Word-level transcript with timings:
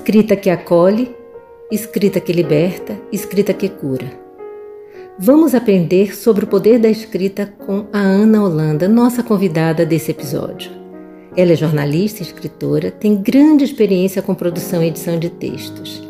Escrita 0.00 0.34
que 0.34 0.48
acolhe, 0.48 1.14
escrita 1.70 2.20
que 2.20 2.32
liberta, 2.32 2.98
escrita 3.12 3.52
que 3.52 3.68
cura. 3.68 4.10
Vamos 5.18 5.54
aprender 5.54 6.16
sobre 6.16 6.44
o 6.44 6.48
poder 6.48 6.78
da 6.78 6.88
escrita 6.88 7.52
com 7.66 7.84
a 7.92 7.98
Ana 7.98 8.42
Holanda, 8.42 8.88
nossa 8.88 9.22
convidada 9.22 9.84
desse 9.84 10.10
episódio. 10.10 10.72
Ela 11.36 11.52
é 11.52 11.54
jornalista 11.54 12.22
e 12.22 12.26
escritora, 12.26 12.90
tem 12.90 13.14
grande 13.14 13.62
experiência 13.62 14.22
com 14.22 14.34
produção 14.34 14.82
e 14.82 14.86
edição 14.86 15.18
de 15.18 15.28
textos. 15.28 16.02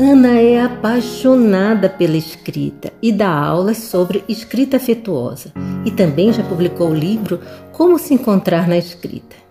Ana 0.00 0.40
é 0.40 0.60
apaixonada 0.60 1.88
pela 1.88 2.16
escrita 2.16 2.92
e 3.00 3.12
dá 3.12 3.32
aulas 3.32 3.76
sobre 3.76 4.24
escrita 4.28 4.78
afetuosa 4.78 5.52
e 5.84 5.92
também 5.92 6.32
já 6.32 6.42
publicou 6.42 6.90
o 6.90 6.94
livro 6.94 7.38
Como 7.70 8.00
se 8.00 8.12
encontrar 8.12 8.66
na 8.66 8.76
escrita. 8.76 9.47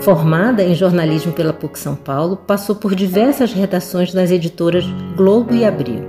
Formada 0.00 0.64
em 0.64 0.74
jornalismo 0.74 1.32
pela 1.32 1.52
PUC 1.52 1.78
São 1.78 1.94
Paulo, 1.94 2.36
passou 2.36 2.74
por 2.74 2.94
diversas 2.94 3.52
redações 3.52 4.12
nas 4.12 4.30
editoras 4.30 4.84
Globo 5.16 5.54
e 5.54 5.64
Abril. 5.64 6.02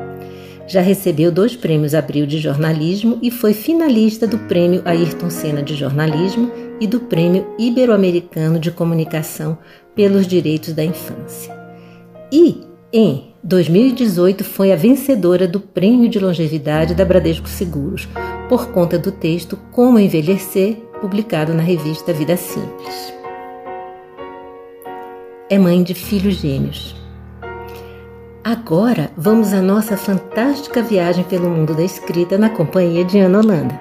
Já 0.67 0.81
recebeu 0.81 1.31
dois 1.31 1.55
prêmios 1.55 1.93
Abril 1.93 2.25
de 2.25 2.39
jornalismo 2.39 3.19
e 3.21 3.29
foi 3.29 3.53
finalista 3.53 4.25
do 4.25 4.39
Prêmio 4.39 4.81
Ayrton 4.85 5.29
Senna 5.29 5.61
de 5.61 5.75
jornalismo 5.75 6.51
e 6.79 6.87
do 6.87 7.01
Prêmio 7.01 7.45
Ibero-Americano 7.59 8.59
de 8.59 8.71
Comunicação 8.71 9.57
pelos 9.93 10.25
Direitos 10.25 10.73
da 10.73 10.83
Infância. 10.83 11.53
E, 12.31 12.61
em 12.91 13.33
2018, 13.43 14.43
foi 14.43 14.71
a 14.71 14.75
vencedora 14.75 15.47
do 15.47 15.59
Prêmio 15.59 16.09
de 16.09 16.19
Longevidade 16.19 16.95
da 16.95 17.03
Bradesco 17.03 17.49
Seguros, 17.49 18.07
por 18.47 18.67
conta 18.67 18.97
do 18.97 19.11
texto 19.11 19.57
Como 19.71 19.99
Envelhecer, 19.99 20.77
publicado 21.01 21.53
na 21.53 21.61
revista 21.61 22.13
Vida 22.13 22.37
Simples 22.37 23.22
é 25.53 25.59
mãe 25.59 25.83
de 25.83 25.93
filhos 25.93 26.37
gêmeos. 26.37 26.95
Agora 28.43 29.11
vamos 29.15 29.53
à 29.53 29.61
nossa 29.61 29.95
fantástica 29.95 30.81
viagem 30.81 31.23
pelo 31.25 31.47
mundo 31.47 31.75
da 31.75 31.83
escrita 31.83 32.39
na 32.39 32.49
companhia 32.49 33.05
de 33.05 33.19
Ana 33.19 33.37
Holanda. 33.37 33.79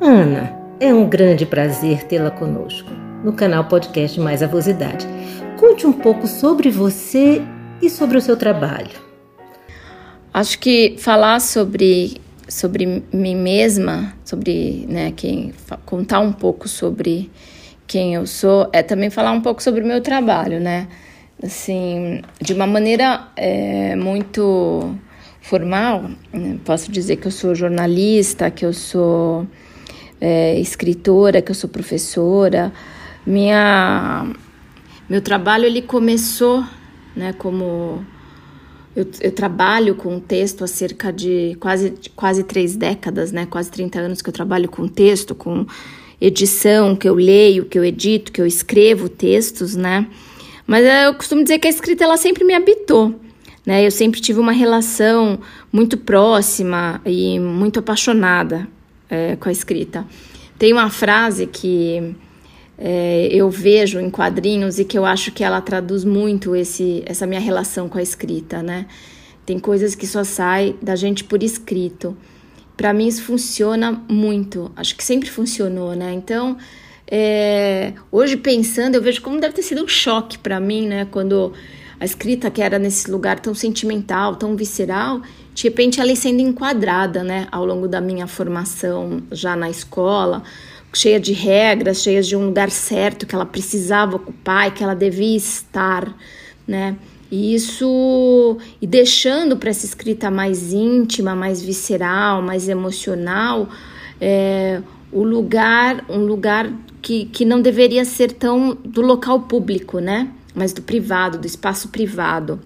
Ana, 0.00 0.52
é 0.80 0.92
um 0.92 1.08
grande 1.08 1.46
prazer 1.46 2.02
tê-la 2.08 2.32
conosco 2.32 2.90
no 3.22 3.34
canal 3.34 3.66
Podcast 3.66 4.18
Mais 4.18 4.42
Avosidade. 4.42 5.06
Conte 5.60 5.86
um 5.86 5.92
pouco 5.92 6.26
sobre 6.26 6.70
você 6.70 7.40
e 7.80 7.88
sobre 7.88 8.18
o 8.18 8.20
seu 8.20 8.36
trabalho. 8.36 9.06
Acho 10.34 10.58
que 10.58 10.96
falar 10.98 11.40
sobre 11.40 12.20
sobre 12.48 13.04
mim 13.12 13.36
mesma, 13.36 14.12
sobre 14.24 14.86
né, 14.88 15.12
quem 15.12 15.52
contar 15.84 16.18
um 16.18 16.32
pouco 16.32 16.68
sobre 16.68 17.30
quem 17.86 18.14
eu 18.14 18.26
sou 18.26 18.68
é 18.72 18.82
também 18.82 19.10
falar 19.10 19.32
um 19.32 19.40
pouco 19.40 19.62
sobre 19.62 19.82
o 19.82 19.86
meu 19.86 20.00
trabalho, 20.00 20.60
né? 20.60 20.88
Assim, 21.42 22.22
de 22.40 22.54
uma 22.54 22.66
maneira 22.66 23.28
é, 23.36 23.94
muito 23.94 24.94
formal, 25.40 26.10
né? 26.32 26.58
posso 26.64 26.90
dizer 26.90 27.16
que 27.16 27.26
eu 27.26 27.30
sou 27.30 27.54
jornalista, 27.54 28.50
que 28.50 28.64
eu 28.64 28.72
sou 28.72 29.46
é, 30.20 30.58
escritora, 30.58 31.40
que 31.42 31.50
eu 31.50 31.54
sou 31.54 31.70
professora. 31.70 32.72
Minha, 33.24 34.32
meu 35.08 35.20
trabalho 35.20 35.66
ele 35.66 35.82
começou, 35.82 36.64
né? 37.14 37.32
Como 37.34 38.04
eu, 38.94 39.06
eu, 39.20 39.30
trabalho 39.30 39.94
com 39.94 40.18
texto 40.18 40.64
há 40.64 40.66
cerca 40.66 41.12
de 41.12 41.56
quase, 41.60 41.94
quase 42.16 42.42
três 42.42 42.76
décadas, 42.76 43.30
né? 43.30 43.46
Quase 43.46 43.70
30 43.70 43.98
anos 44.00 44.22
que 44.22 44.28
eu 44.30 44.34
trabalho 44.34 44.68
com 44.68 44.88
texto, 44.88 45.34
com 45.34 45.66
edição, 46.20 46.96
que 46.96 47.08
eu 47.08 47.14
leio, 47.14 47.66
que 47.66 47.78
eu 47.78 47.84
edito, 47.84 48.32
que 48.32 48.40
eu 48.40 48.46
escrevo 48.46 49.08
textos, 49.08 49.76
né? 49.76 50.06
Mas 50.66 50.84
eu 50.84 51.14
costumo 51.14 51.42
dizer 51.42 51.58
que 51.58 51.66
a 51.66 51.70
escrita 51.70 52.04
ela 52.04 52.16
sempre 52.16 52.44
me 52.44 52.54
habitou, 52.54 53.14
né? 53.64 53.86
Eu 53.86 53.90
sempre 53.90 54.20
tive 54.20 54.40
uma 54.40 54.52
relação 54.52 55.38
muito 55.72 55.96
próxima 55.96 57.00
e 57.04 57.38
muito 57.38 57.78
apaixonada 57.78 58.66
é, 59.08 59.36
com 59.36 59.48
a 59.48 59.52
escrita. 59.52 60.06
Tem 60.58 60.72
uma 60.72 60.90
frase 60.90 61.46
que 61.46 62.14
é, 62.78 63.28
eu 63.30 63.50
vejo 63.50 64.00
em 64.00 64.10
quadrinhos 64.10 64.78
e 64.78 64.84
que 64.84 64.98
eu 64.98 65.04
acho 65.04 65.30
que 65.32 65.44
ela 65.44 65.60
traduz 65.60 66.04
muito 66.04 66.56
esse, 66.56 67.02
essa 67.06 67.26
minha 67.26 67.40
relação 67.40 67.88
com 67.88 67.98
a 67.98 68.02
escrita, 68.02 68.62
né? 68.62 68.86
Tem 69.44 69.58
coisas 69.58 69.94
que 69.94 70.06
só 70.06 70.24
saem 70.24 70.74
da 70.82 70.96
gente 70.96 71.22
por 71.22 71.42
escrito 71.42 72.16
para 72.76 72.92
mim 72.92 73.06
isso 73.06 73.22
funciona 73.22 74.02
muito. 74.08 74.70
Acho 74.76 74.94
que 74.96 75.04
sempre 75.04 75.30
funcionou, 75.30 75.94
né? 75.94 76.12
Então, 76.12 76.56
é, 77.08 77.92
hoje 78.10 78.36
pensando, 78.36 78.96
eu 78.96 79.02
vejo 79.02 79.22
como 79.22 79.40
deve 79.40 79.54
ter 79.54 79.62
sido 79.62 79.84
um 79.84 79.88
choque 79.88 80.38
para 80.38 80.60
mim, 80.60 80.86
né? 80.86 81.06
Quando 81.10 81.52
a 81.98 82.04
escrita 82.04 82.50
que 82.50 82.60
era 82.60 82.78
nesse 82.78 83.10
lugar 83.10 83.40
tão 83.40 83.54
sentimental, 83.54 84.36
tão 84.36 84.54
visceral, 84.54 85.22
de 85.54 85.64
repente 85.64 86.00
ela 86.00 86.14
sendo 86.14 86.40
enquadrada, 86.40 87.22
né? 87.24 87.48
Ao 87.50 87.64
longo 87.64 87.88
da 87.88 88.00
minha 88.00 88.26
formação 88.26 89.22
já 89.32 89.56
na 89.56 89.70
escola, 89.70 90.42
cheia 90.92 91.20
de 91.20 91.32
regras, 91.32 92.02
cheia 92.02 92.22
de 92.22 92.36
um 92.36 92.46
lugar 92.46 92.70
certo 92.70 93.26
que 93.26 93.34
ela 93.34 93.46
precisava 93.46 94.16
ocupar 94.16 94.68
e 94.68 94.70
que 94.72 94.82
ela 94.82 94.94
devia 94.94 95.36
estar, 95.36 96.14
né? 96.66 96.96
E 97.30 97.54
isso 97.54 98.56
e 98.80 98.86
deixando 98.86 99.56
para 99.56 99.70
essa 99.70 99.84
escrita 99.84 100.30
mais 100.30 100.72
íntima, 100.72 101.34
mais 101.34 101.60
visceral, 101.60 102.40
mais 102.40 102.68
emocional, 102.68 103.68
é, 104.20 104.80
o 105.10 105.22
lugar, 105.22 106.04
um 106.08 106.24
lugar 106.24 106.70
que, 107.02 107.26
que 107.26 107.44
não 107.44 107.60
deveria 107.60 108.04
ser 108.04 108.32
tão 108.32 108.76
do 108.84 109.00
local 109.00 109.40
público, 109.40 109.98
né? 109.98 110.28
Mas 110.54 110.72
do 110.72 110.82
privado, 110.82 111.38
do 111.38 111.46
espaço 111.46 111.88
privado. 111.88 112.60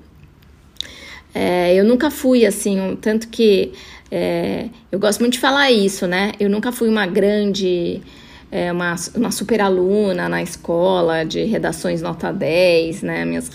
É, 1.35 1.75
eu 1.75 1.85
nunca 1.85 2.11
fui 2.11 2.45
assim, 2.45 2.81
um, 2.81 2.97
tanto 2.97 3.29
que 3.29 3.73
é, 4.11 4.69
eu 4.91 4.99
gosto 4.99 5.21
muito 5.21 5.35
de 5.35 5.39
falar 5.39 5.71
isso, 5.71 6.07
né? 6.07 6.33
Eu 6.41 6.51
nunca 6.51 6.73
fui 6.73 6.89
uma 6.89 7.07
grande, 7.07 8.03
é, 8.51 8.71
uma, 8.73 8.97
uma 9.15 9.31
super 9.31 9.61
aluna 9.61 10.29
na 10.29 10.43
escola 10.43 11.25
de 11.25 11.45
redações 11.45 12.03
nota 12.03 12.33
10, 12.33 13.03
né? 13.03 13.25
Minhas 13.25 13.51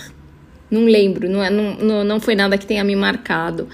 não 0.75 0.85
lembro, 0.85 1.29
não, 1.29 1.43
é, 1.43 1.49
não, 1.49 2.03
não 2.03 2.19
foi 2.19 2.35
nada 2.35 2.57
que 2.57 2.65
tenha 2.65 2.83
me 2.83 2.95
marcado. 2.95 3.67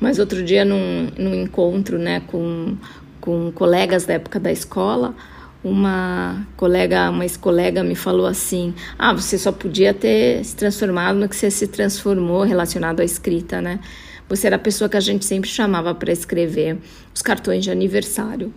Mas 0.00 0.18
outro 0.18 0.42
dia, 0.42 0.64
num, 0.64 1.08
num 1.18 1.34
encontro 1.34 1.98
né, 1.98 2.22
com, 2.26 2.76
com 3.20 3.50
colegas 3.52 4.04
da 4.04 4.14
época 4.14 4.38
da 4.38 4.52
escola, 4.52 5.14
uma 5.62 6.46
colega, 6.56 7.10
uma 7.10 7.24
ex-colega 7.24 7.82
me 7.82 7.94
falou 7.94 8.26
assim: 8.26 8.74
Ah, 8.98 9.12
você 9.12 9.38
só 9.38 9.50
podia 9.50 9.94
ter 9.94 10.44
se 10.44 10.54
transformado 10.54 11.18
no 11.18 11.28
que 11.28 11.34
você 11.34 11.50
se 11.50 11.66
transformou 11.66 12.42
relacionado 12.42 13.00
à 13.00 13.04
escrita, 13.04 13.62
né? 13.62 13.80
Você 14.28 14.46
era 14.46 14.56
a 14.56 14.58
pessoa 14.58 14.88
que 14.88 14.96
a 14.96 15.00
gente 15.00 15.24
sempre 15.24 15.48
chamava 15.48 15.94
para 15.94 16.12
escrever 16.12 16.78
os 17.14 17.22
cartões 17.22 17.64
de 17.64 17.70
aniversário. 17.70 18.52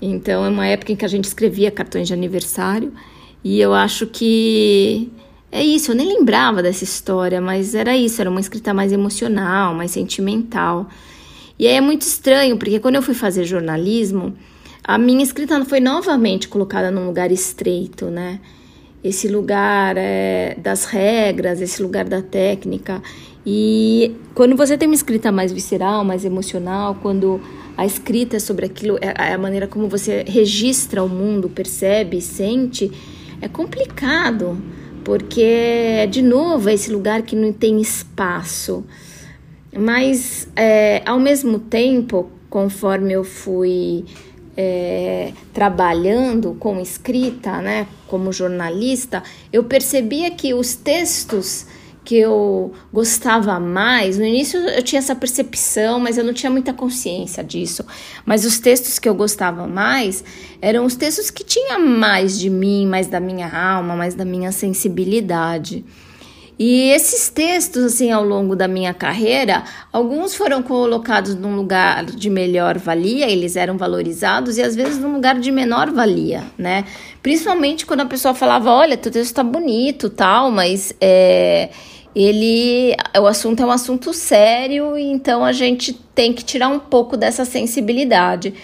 Então, 0.00 0.44
é 0.44 0.48
uma 0.48 0.66
época 0.66 0.92
em 0.92 0.96
que 0.96 1.04
a 1.04 1.08
gente 1.08 1.24
escrevia 1.24 1.70
cartões 1.70 2.06
de 2.08 2.14
aniversário 2.14 2.92
e 3.42 3.60
eu 3.60 3.72
acho 3.72 4.06
que 4.06 5.10
é 5.56 5.64
isso, 5.64 5.90
eu 5.90 5.94
nem 5.96 6.06
lembrava 6.06 6.62
dessa 6.62 6.84
história, 6.84 7.40
mas 7.40 7.74
era 7.74 7.96
isso, 7.96 8.20
era 8.20 8.28
uma 8.28 8.40
escrita 8.40 8.74
mais 8.74 8.92
emocional, 8.92 9.74
mais 9.74 9.90
sentimental. 9.90 10.86
E 11.58 11.66
aí 11.66 11.72
é 11.76 11.80
muito 11.80 12.02
estranho, 12.02 12.58
porque 12.58 12.78
quando 12.78 12.96
eu 12.96 13.02
fui 13.02 13.14
fazer 13.14 13.46
jornalismo, 13.46 14.34
a 14.84 14.98
minha 14.98 15.22
escrita 15.22 15.64
foi 15.64 15.80
novamente 15.80 16.46
colocada 16.46 16.90
num 16.90 17.06
lugar 17.06 17.32
estreito, 17.32 18.06
né? 18.10 18.38
Esse 19.02 19.28
lugar 19.28 19.96
é, 19.96 20.58
das 20.58 20.84
regras, 20.84 21.62
esse 21.62 21.82
lugar 21.82 22.04
da 22.04 22.20
técnica. 22.20 23.02
E 23.46 24.14
quando 24.34 24.54
você 24.56 24.76
tem 24.76 24.86
uma 24.86 24.94
escrita 24.94 25.32
mais 25.32 25.52
visceral, 25.52 26.04
mais 26.04 26.22
emocional, 26.22 26.98
quando 27.00 27.40
a 27.78 27.86
escrita 27.86 28.36
é 28.36 28.40
sobre 28.40 28.66
aquilo, 28.66 28.98
é, 29.00 29.30
é 29.30 29.32
a 29.32 29.38
maneira 29.38 29.66
como 29.66 29.88
você 29.88 30.22
registra 30.28 31.02
o 31.02 31.08
mundo, 31.08 31.48
percebe, 31.48 32.20
sente, 32.20 32.92
é 33.40 33.48
complicado 33.48 34.60
porque, 35.06 36.04
de 36.10 36.20
novo, 36.20 36.68
é 36.68 36.74
esse 36.74 36.90
lugar 36.90 37.22
que 37.22 37.36
não 37.36 37.52
tem 37.52 37.80
espaço. 37.80 38.84
Mas, 39.72 40.48
é, 40.56 41.00
ao 41.06 41.20
mesmo 41.20 41.60
tempo, 41.60 42.28
conforme 42.50 43.12
eu 43.12 43.22
fui 43.22 44.04
é, 44.56 45.32
trabalhando 45.52 46.56
com 46.58 46.80
escrita, 46.80 47.62
né, 47.62 47.86
como 48.08 48.32
jornalista, 48.32 49.22
eu 49.52 49.62
percebia 49.62 50.28
que 50.32 50.52
os 50.52 50.74
textos 50.74 51.66
que 52.06 52.16
eu 52.16 52.72
gostava 52.92 53.58
mais. 53.58 54.16
No 54.16 54.24
início 54.24 54.60
eu 54.60 54.82
tinha 54.82 55.00
essa 55.00 55.14
percepção, 55.14 55.98
mas 55.98 56.16
eu 56.16 56.22
não 56.22 56.32
tinha 56.32 56.48
muita 56.48 56.72
consciência 56.72 57.42
disso. 57.42 57.84
Mas 58.24 58.44
os 58.44 58.60
textos 58.60 59.00
que 59.00 59.08
eu 59.08 59.14
gostava 59.14 59.66
mais 59.66 60.22
eram 60.62 60.84
os 60.84 60.94
textos 60.94 61.30
que 61.30 61.42
tinham 61.42 61.84
mais 61.84 62.38
de 62.38 62.48
mim, 62.48 62.86
mais 62.86 63.08
da 63.08 63.18
minha 63.18 63.48
alma, 63.48 63.96
mais 63.96 64.14
da 64.14 64.24
minha 64.24 64.52
sensibilidade. 64.52 65.84
E 66.58 66.88
esses 66.90 67.28
textos, 67.28 67.84
assim, 67.84 68.10
ao 68.10 68.24
longo 68.24 68.56
da 68.56 68.66
minha 68.66 68.94
carreira, 68.94 69.62
alguns 69.92 70.34
foram 70.34 70.62
colocados 70.62 71.34
num 71.34 71.54
lugar 71.54 72.06
de 72.06 72.30
melhor 72.30 72.78
valia, 72.78 73.28
eles 73.28 73.56
eram 73.56 73.76
valorizados, 73.76 74.56
e 74.56 74.62
às 74.62 74.74
vezes 74.74 74.98
num 74.98 75.12
lugar 75.12 75.38
de 75.38 75.52
menor 75.52 75.90
valia, 75.90 76.44
né? 76.56 76.86
Principalmente 77.22 77.84
quando 77.84 78.00
a 78.00 78.06
pessoa 78.06 78.32
falava: 78.32 78.70
olha, 78.70 78.96
teu 78.96 79.12
texto 79.12 79.34
tá 79.34 79.42
bonito, 79.44 80.08
tal, 80.08 80.50
mas 80.50 80.94
é 80.98 81.68
ele 82.24 82.96
o 83.14 83.26
assunto 83.26 83.62
é 83.62 83.66
um 83.66 83.70
assunto 83.70 84.14
sério, 84.14 84.96
então 84.96 85.44
a 85.44 85.52
gente 85.52 85.92
tem 85.92 86.32
que 86.32 86.42
tirar 86.42 86.68
um 86.68 86.78
pouco 86.78 87.14
dessa 87.14 87.44
sensibilidade. 87.44 88.54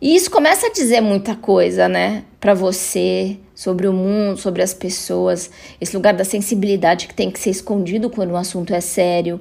E 0.00 0.14
isso 0.14 0.30
começa 0.30 0.68
a 0.68 0.70
dizer 0.70 1.00
muita 1.00 1.34
coisa, 1.34 1.88
né, 1.88 2.22
para 2.38 2.54
você, 2.54 3.36
sobre 3.52 3.88
o 3.88 3.92
mundo, 3.92 4.38
sobre 4.38 4.62
as 4.62 4.72
pessoas, 4.72 5.50
esse 5.80 5.96
lugar 5.96 6.14
da 6.14 6.24
sensibilidade 6.24 7.08
que 7.08 7.14
tem 7.14 7.32
que 7.32 7.40
ser 7.40 7.50
escondido 7.50 8.08
quando 8.08 8.30
o 8.30 8.36
assunto 8.36 8.72
é 8.72 8.80
sério. 8.80 9.40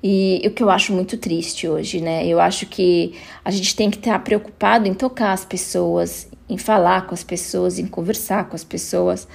E 0.00 0.40
o 0.46 0.50
que 0.52 0.62
eu 0.62 0.70
acho 0.70 0.92
muito 0.92 1.16
triste 1.16 1.66
hoje, 1.66 2.00
né? 2.00 2.24
Eu 2.24 2.38
acho 2.38 2.66
que 2.66 3.14
a 3.44 3.50
gente 3.50 3.74
tem 3.74 3.90
que 3.90 3.96
estar 3.96 4.16
preocupado 4.20 4.86
em 4.86 4.94
tocar 4.94 5.32
as 5.32 5.44
pessoas, 5.44 6.28
em 6.48 6.56
falar 6.56 7.08
com 7.08 7.14
as 7.14 7.24
pessoas, 7.24 7.80
em 7.80 7.86
conversar 7.86 8.48
com 8.48 8.54
as 8.54 8.62
pessoas 8.62 9.26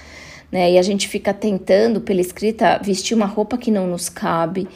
né? 0.54 0.70
E 0.70 0.78
a 0.78 0.82
gente 0.82 1.08
fica 1.08 1.34
tentando, 1.34 2.00
pela 2.00 2.20
escrita, 2.20 2.78
vestir 2.80 3.12
uma 3.16 3.26
roupa 3.26 3.58
que 3.58 3.72
não 3.72 3.88
nos 3.88 4.08
cabe. 4.08 4.68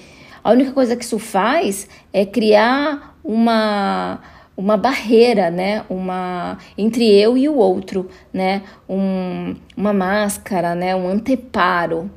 A 0.42 0.50
única 0.50 0.72
coisa 0.72 0.96
que 0.96 1.04
isso 1.04 1.20
faz 1.20 1.86
é 2.12 2.26
criar 2.26 3.16
uma 3.22 4.20
uma 4.56 4.76
barreira, 4.76 5.52
né, 5.52 5.84
uma 5.88 6.58
entre 6.76 7.08
eu 7.08 7.38
e 7.38 7.48
o 7.48 7.54
outro, 7.54 8.08
né, 8.32 8.62
um, 8.88 9.54
uma 9.76 9.92
máscara, 9.92 10.74
né, 10.74 10.96
um 10.96 11.08
anteparo. 11.08 12.10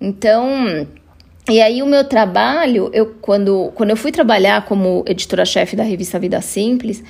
Então, 0.00 0.86
e 1.50 1.60
aí 1.60 1.82
o 1.82 1.86
meu 1.86 2.04
trabalho, 2.04 2.88
eu 2.92 3.16
quando 3.20 3.72
quando 3.74 3.90
eu 3.90 3.96
fui 3.96 4.12
trabalhar 4.12 4.64
como 4.64 5.02
editora-chefe 5.08 5.74
da 5.74 5.82
revista 5.82 6.20
Vida 6.20 6.40
Simples, 6.40 7.02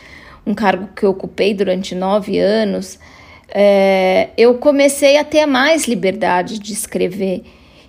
um 0.47 0.55
cargo 0.55 0.89
que 0.97 1.05
eu 1.05 1.11
ocupei 1.11 1.53
durante 1.53 1.95
nove 1.95 2.39
anos, 2.39 2.99
é, 3.49 4.31
eu 4.37 4.55
comecei 4.55 5.17
a 5.17 5.25
ter 5.25 5.47
mais 5.47 5.87
liberdade 5.87 6.59
de 6.59 6.73
escrever. 6.73 7.43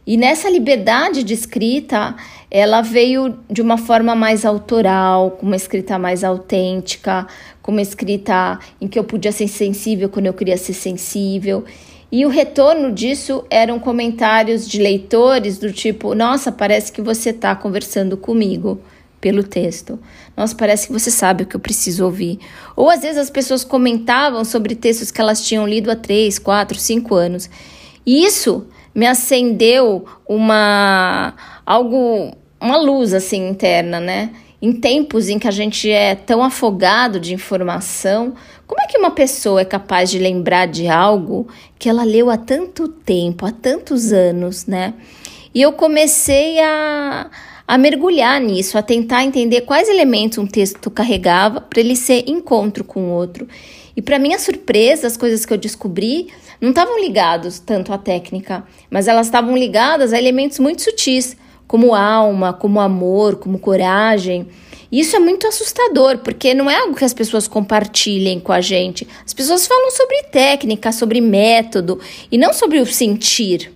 E 0.08 0.18
nessa 0.18 0.50
liberdade 0.50 1.24
de 1.24 1.34
escrita, 1.34 2.16
ela 2.50 2.82
veio 2.82 3.38
de 3.50 3.62
uma 3.62 3.78
forma 3.78 4.16
mais 4.16 4.44
autoral, 4.44 5.32
com 5.32 5.46
uma 5.46 5.56
escrita 5.56 6.00
mais 6.00 6.24
autêntica, 6.24 7.28
com 7.62 7.72
uma 7.72 7.82
escrita 7.82 8.58
em 8.82 8.88
que 8.88 8.98
eu 8.98 9.04
podia 9.04 9.32
ser 9.32 9.48
sensível 9.48 10.10
quando 10.10 10.26
eu 10.26 10.34
queria 10.34 10.58
ser 10.58 10.74
sensível. 10.74 11.64
E 12.12 12.26
o 12.26 12.30
retorno 12.30 12.92
disso 12.92 13.46
eram 13.52 13.78
comentários 13.80 14.68
de 14.68 14.82
leitores 14.82 15.60
do 15.60 15.72
tipo: 15.72 16.16
Nossa, 16.16 16.52
parece 16.52 16.92
que 16.92 17.04
você 17.04 17.30
está 17.30 17.56
conversando 17.56 18.18
comigo 18.18 18.82
pelo 19.20 19.44
texto. 19.44 20.00
Nossa, 20.36 20.56
parece 20.56 20.88
que 20.88 20.94
você 20.94 21.12
sabe 21.12 21.44
o 21.44 21.46
que 21.46 21.56
eu 21.56 21.60
preciso 21.60 22.06
ouvir. 22.06 22.40
Ou 22.76 22.90
às 22.90 23.02
vezes 23.02 23.18
as 23.18 23.30
pessoas 23.30 23.64
comentavam 23.64 24.46
sobre 24.46 24.76
textos 24.76 25.12
que 25.12 25.20
elas 25.20 25.46
tinham 25.46 25.68
lido 25.68 25.92
há 25.92 25.96
três, 25.96 26.40
quatro, 26.40 26.78
cinco 26.78 27.16
anos. 27.16 27.50
E 28.06 28.24
isso 28.24 28.68
me 28.94 29.06
acendeu 29.06 30.06
uma 30.28 31.34
algo, 31.66 32.36
uma 32.60 32.78
luz 32.78 33.14
assim 33.14 33.50
interna, 33.50 34.00
né? 34.00 34.32
Em 34.62 34.74
tempos 34.74 35.30
em 35.30 35.40
que 35.40 35.48
a 35.48 35.52
gente 35.52 35.90
é 35.90 36.16
tão 36.16 36.44
afogado 36.44 37.20
de 37.20 37.34
informação, 37.34 38.34
como 38.68 38.82
é 38.82 38.88
que 38.88 38.98
uma 38.98 39.12
pessoa 39.12 39.62
é 39.62 39.66
capaz 39.66 40.10
de 40.10 40.20
lembrar 40.20 40.68
de 40.68 40.88
algo 40.88 41.48
que 41.78 41.88
ela 41.88 42.04
leu 42.04 42.30
há 42.30 42.38
tanto 42.38 42.88
tempo, 42.88 43.46
há 43.46 43.52
tantos 43.52 44.12
anos, 44.12 44.66
né? 44.66 44.94
E 45.54 45.62
eu 45.62 45.72
comecei 45.74 46.60
a 46.60 47.30
a 47.70 47.78
mergulhar 47.78 48.42
nisso, 48.42 48.80
a 48.80 48.82
tentar 48.82 49.24
entender 49.24 49.62
quais 49.62 49.88
elementos 49.88 50.40
um 50.40 50.48
texto 50.48 50.90
carregava 50.90 51.62
para 51.62 51.80
ele 51.80 51.96
ser 51.96 52.28
encontro 52.28 52.84
com 52.84 53.00
o 53.00 53.12
outro. 53.12 53.48
E 53.96 54.02
para 54.02 54.18
minha 54.18 54.40
surpresa, 54.40 55.06
as 55.06 55.16
coisas 55.16 55.46
que 55.46 55.54
eu 55.54 55.58
descobri 55.58 56.30
não 56.60 56.70
estavam 56.70 57.00
ligados 57.00 57.60
tanto 57.60 57.94
à 57.94 57.98
técnica, 58.00 58.64
mas 58.90 59.08
elas 59.08 59.28
estavam 59.28 59.56
ligadas 59.56 60.14
a 60.14 60.18
elementos 60.18 60.58
muito 60.58 60.82
sutis, 60.82 61.38
como 61.68 61.94
alma, 61.94 62.54
como 62.54 62.80
amor, 62.80 63.36
como 63.36 63.60
coragem. 63.60 64.48
E 64.92 65.00
isso 65.00 65.16
é 65.16 65.20
muito 65.20 65.46
assustador, 65.46 66.18
porque 66.18 66.56
não 66.56 66.72
é 66.72 66.76
algo 66.76 66.96
que 66.96 67.06
as 67.06 67.14
pessoas 67.14 67.48
compartilhem 67.48 68.40
com 68.40 68.52
a 68.52 68.62
gente. 68.62 69.08
As 69.24 69.32
pessoas 69.32 69.68
falam 69.68 69.92
sobre 69.92 70.24
técnica, 70.32 70.92
sobre 70.92 71.22
método 71.22 72.00
e 72.32 72.38
não 72.40 72.52
sobre 72.52 72.80
o 72.80 72.86
sentir. 72.88 73.72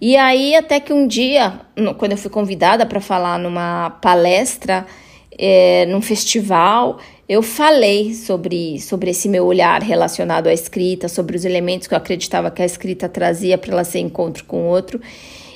E 0.00 0.16
aí, 0.16 0.54
até 0.54 0.78
que 0.78 0.92
um 0.92 1.06
dia, 1.06 1.60
quando 1.96 2.12
eu 2.12 2.18
fui 2.18 2.30
convidada 2.30 2.84
para 2.84 3.00
falar 3.00 3.38
numa 3.38 3.90
palestra, 4.02 4.86
é, 5.38 5.86
num 5.86 6.02
festival, 6.02 6.98
eu 7.28 7.42
falei 7.42 8.14
sobre, 8.14 8.78
sobre 8.80 9.10
esse 9.10 9.28
meu 9.28 9.46
olhar 9.46 9.82
relacionado 9.82 10.48
à 10.48 10.52
escrita, 10.52 11.08
sobre 11.08 11.36
os 11.36 11.44
elementos 11.44 11.88
que 11.88 11.94
eu 11.94 11.98
acreditava 11.98 12.50
que 12.50 12.62
a 12.62 12.66
escrita 12.66 13.08
trazia 13.08 13.56
para 13.56 13.72
ela 13.72 13.84
ser 13.84 14.00
encontro 14.00 14.44
com 14.44 14.62
o 14.62 14.66
outro. 14.66 15.00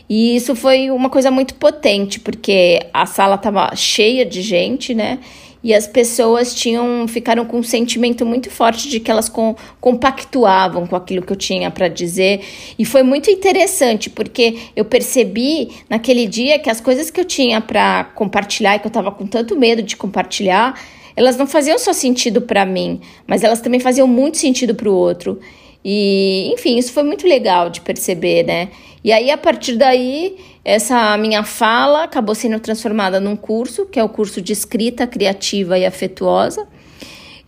E 0.09 0.35
isso 0.35 0.57
foi 0.57 0.91
uma 0.91 1.09
coisa 1.09 1.31
muito 1.31 1.55
potente, 1.55 2.19
porque 2.19 2.81
a 2.93 3.07
sala 3.07 3.37
estava 3.37 3.77
cheia 3.77 4.27
de 4.27 4.43
gente, 4.43 4.93
né? 4.95 5.21
E 5.63 5.75
as 5.75 5.87
pessoas 5.87 6.55
tinham 6.55 7.07
ficaram 7.07 7.45
com 7.45 7.59
um 7.59 7.63
sentimento 7.63 8.25
muito 8.25 8.51
forte 8.51 8.89
de 8.89 8.99
que 8.99 9.11
elas 9.11 9.29
com, 9.29 9.55
compactuavam 9.81 10.87
com 10.87 10.97
aquilo 10.97 11.23
que 11.23 11.33
eu 11.33 11.37
tinha 11.37 11.71
para 11.71 11.89
dizer. 11.89 12.41
E 12.79 12.85
foi 12.85 13.03
muito 13.03 13.31
interessante 13.31 14.09
porque 14.09 14.57
eu 14.75 14.85
percebi 14.85 15.69
naquele 15.89 16.27
dia 16.27 16.59
que 16.59 16.71
as 16.71 16.81
coisas 16.81 17.11
que 17.11 17.21
eu 17.21 17.25
tinha 17.25 17.61
para 17.61 18.05
compartilhar 18.15 18.77
e 18.77 18.79
que 18.79 18.87
eu 18.87 18.91
estava 18.91 19.11
com 19.11 19.27
tanto 19.27 19.57
medo 19.57 19.83
de 19.83 19.97
compartilhar 19.97 20.81
elas 21.17 21.37
não 21.37 21.47
faziam 21.47 21.79
só 21.79 21.93
sentido 21.93 22.41
para 22.41 22.65
mim 22.65 23.01
mas 23.27 23.43
elas 23.43 23.61
também 23.61 23.81
faziam 23.81 24.07
muito 24.07 24.39
sentido 24.39 24.75
para 24.75 24.89
o 24.89 24.95
outro 24.95 25.41
e 25.85 26.53
enfim 26.53 26.77
isso 26.77 26.93
foi 26.93 27.03
muito 27.03 27.27
legal 27.27 27.71
de 27.71 27.81
perceber 27.81 28.45
né 28.45 28.69
e 29.03 29.13
aí 29.13 29.31
a 29.31 29.39
partir 29.39 29.77
daí 29.77 30.37
essa 30.65 31.17
minha 31.17 31.43
fala 31.43 32.05
acabou 32.05 32.35
sendo 32.35 32.61
transformada 32.61 33.19
num 33.19 33.35
curso, 33.35 33.87
que 33.87 33.99
é 33.99 34.05
o 34.05 34.09
curso 34.09 34.43
de 34.43 34.53
escrita 34.53 35.07
criativa 35.07 35.79
e 35.79 35.87
afetuosa. 35.87 36.67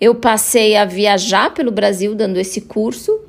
Eu 0.01 0.15
passei 0.15 0.77
a 0.77 0.85
viajar 0.85 1.53
pelo 1.53 1.71
Brasil 1.71 2.15
dando 2.15 2.39
esse 2.39 2.63
curso. 2.63 3.21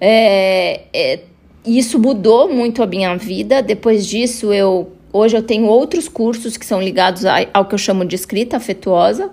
É, 0.00 0.82
é, 0.92 1.20
isso 1.64 1.98
mudou 1.98 2.52
muito 2.52 2.82
a 2.82 2.86
minha 2.86 3.16
vida. 3.16 3.62
Depois 3.62 4.06
disso, 4.06 4.52
eu 4.52 4.92
hoje 5.12 5.36
eu 5.36 5.42
tenho 5.42 5.66
outros 5.66 6.08
cursos 6.08 6.56
que 6.56 6.66
são 6.66 6.82
ligados 6.82 7.22
ao 7.54 7.66
que 7.66 7.74
eu 7.74 7.78
chamo 7.78 8.04
de 8.04 8.16
escrita 8.16 8.56
afetuosa. 8.56 9.30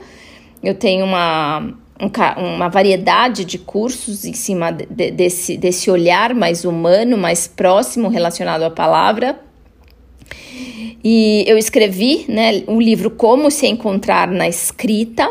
Eu 0.62 0.76
tenho 0.76 1.04
uma, 1.04 1.74
uma 2.38 2.70
variedade 2.70 3.44
de 3.44 3.58
cursos 3.58 4.24
em 4.24 4.34
cima 4.34 4.72
de, 4.72 5.12
desse, 5.12 5.58
desse 5.58 5.92
olhar 5.92 6.34
mais 6.34 6.64
humano, 6.64 7.18
mais 7.18 7.48
próximo 7.48 8.08
relacionado 8.08 8.64
à 8.64 8.70
palavra. 8.70 9.40
E 11.04 11.44
eu 11.48 11.58
escrevi 11.58 12.26
né, 12.28 12.64
um 12.68 12.80
livro 12.80 13.12
Como 13.12 13.52
Se 13.52 13.68
Encontrar 13.68 14.30
na 14.30 14.48
Escrita. 14.48 15.30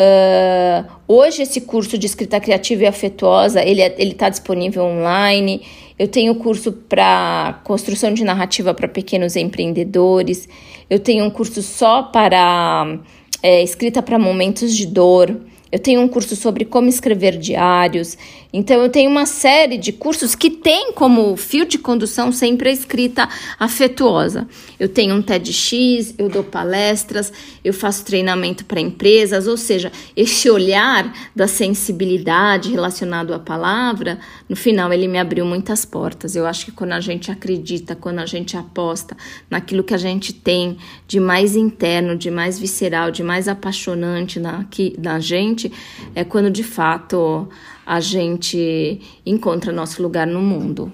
Uh, 0.00 0.88
hoje 1.08 1.42
esse 1.42 1.60
curso 1.62 1.98
de 1.98 2.06
escrita 2.06 2.38
criativa 2.38 2.84
e 2.84 2.86
afetuosa 2.86 3.64
ele 3.64 3.82
é, 3.82 3.94
está 3.98 4.28
disponível 4.28 4.84
online. 4.84 5.62
Eu 5.98 6.06
tenho 6.06 6.36
curso 6.36 6.70
para 6.72 7.60
construção 7.64 8.14
de 8.14 8.22
narrativa 8.22 8.72
para 8.72 8.86
pequenos 8.86 9.34
empreendedores. 9.34 10.48
Eu 10.88 11.00
tenho 11.00 11.24
um 11.24 11.30
curso 11.30 11.60
só 11.62 12.04
para 12.04 12.98
é, 13.42 13.62
escrita 13.62 14.02
para 14.02 14.18
momentos 14.18 14.76
de 14.76 14.86
dor. 14.86 15.40
Eu 15.70 15.78
tenho 15.78 16.00
um 16.00 16.08
curso 16.08 16.34
sobre 16.34 16.64
como 16.64 16.88
escrever 16.88 17.36
diários. 17.36 18.16
Então, 18.50 18.80
eu 18.80 18.88
tenho 18.88 19.10
uma 19.10 19.26
série 19.26 19.76
de 19.76 19.92
cursos 19.92 20.34
que 20.34 20.48
tem 20.48 20.92
como 20.92 21.36
fio 21.36 21.66
de 21.66 21.76
condução 21.76 22.32
sempre 22.32 22.70
a 22.70 22.72
escrita 22.72 23.28
afetuosa. 23.58 24.48
Eu 24.80 24.88
tenho 24.88 25.14
um 25.14 25.20
TEDx, 25.20 26.14
eu 26.16 26.30
dou 26.30 26.42
palestras, 26.42 27.30
eu 27.62 27.74
faço 27.74 28.06
treinamento 28.06 28.64
para 28.64 28.80
empresas, 28.80 29.46
ou 29.46 29.56
seja, 29.58 29.92
esse 30.16 30.48
olhar 30.48 31.12
da 31.36 31.46
sensibilidade 31.46 32.70
relacionado 32.70 33.34
à 33.34 33.38
palavra, 33.38 34.18
no 34.48 34.56
final 34.56 34.90
ele 34.94 35.08
me 35.08 35.18
abriu 35.18 35.44
muitas 35.44 35.84
portas. 35.84 36.34
Eu 36.34 36.46
acho 36.46 36.64
que 36.64 36.72
quando 36.72 36.92
a 36.92 37.00
gente 37.00 37.30
acredita, 37.30 37.94
quando 37.94 38.20
a 38.20 38.26
gente 38.26 38.56
aposta 38.56 39.14
naquilo 39.50 39.84
que 39.84 39.92
a 39.92 39.98
gente 39.98 40.32
tem 40.32 40.78
de 41.06 41.20
mais 41.20 41.54
interno, 41.54 42.16
de 42.16 42.30
mais 42.30 42.58
visceral, 42.58 43.10
de 43.10 43.22
mais 43.22 43.46
apaixonante 43.46 44.40
na, 44.40 44.64
que, 44.64 44.94
na 44.98 45.20
gente, 45.20 45.70
é 46.14 46.24
quando 46.24 46.50
de 46.50 46.64
fato 46.64 47.46
a 47.88 48.00
gente 48.00 49.00
encontra 49.24 49.72
nosso 49.72 50.02
lugar 50.02 50.26
no 50.26 50.42
mundo. 50.42 50.92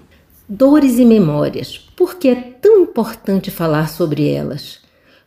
Dores 0.48 0.96
e 0.96 1.04
memórias. 1.04 1.76
Por 1.76 2.14
que 2.14 2.28
é 2.28 2.36
tão 2.36 2.82
importante 2.82 3.50
falar 3.50 3.88
sobre 3.88 4.30
elas? 4.30 4.78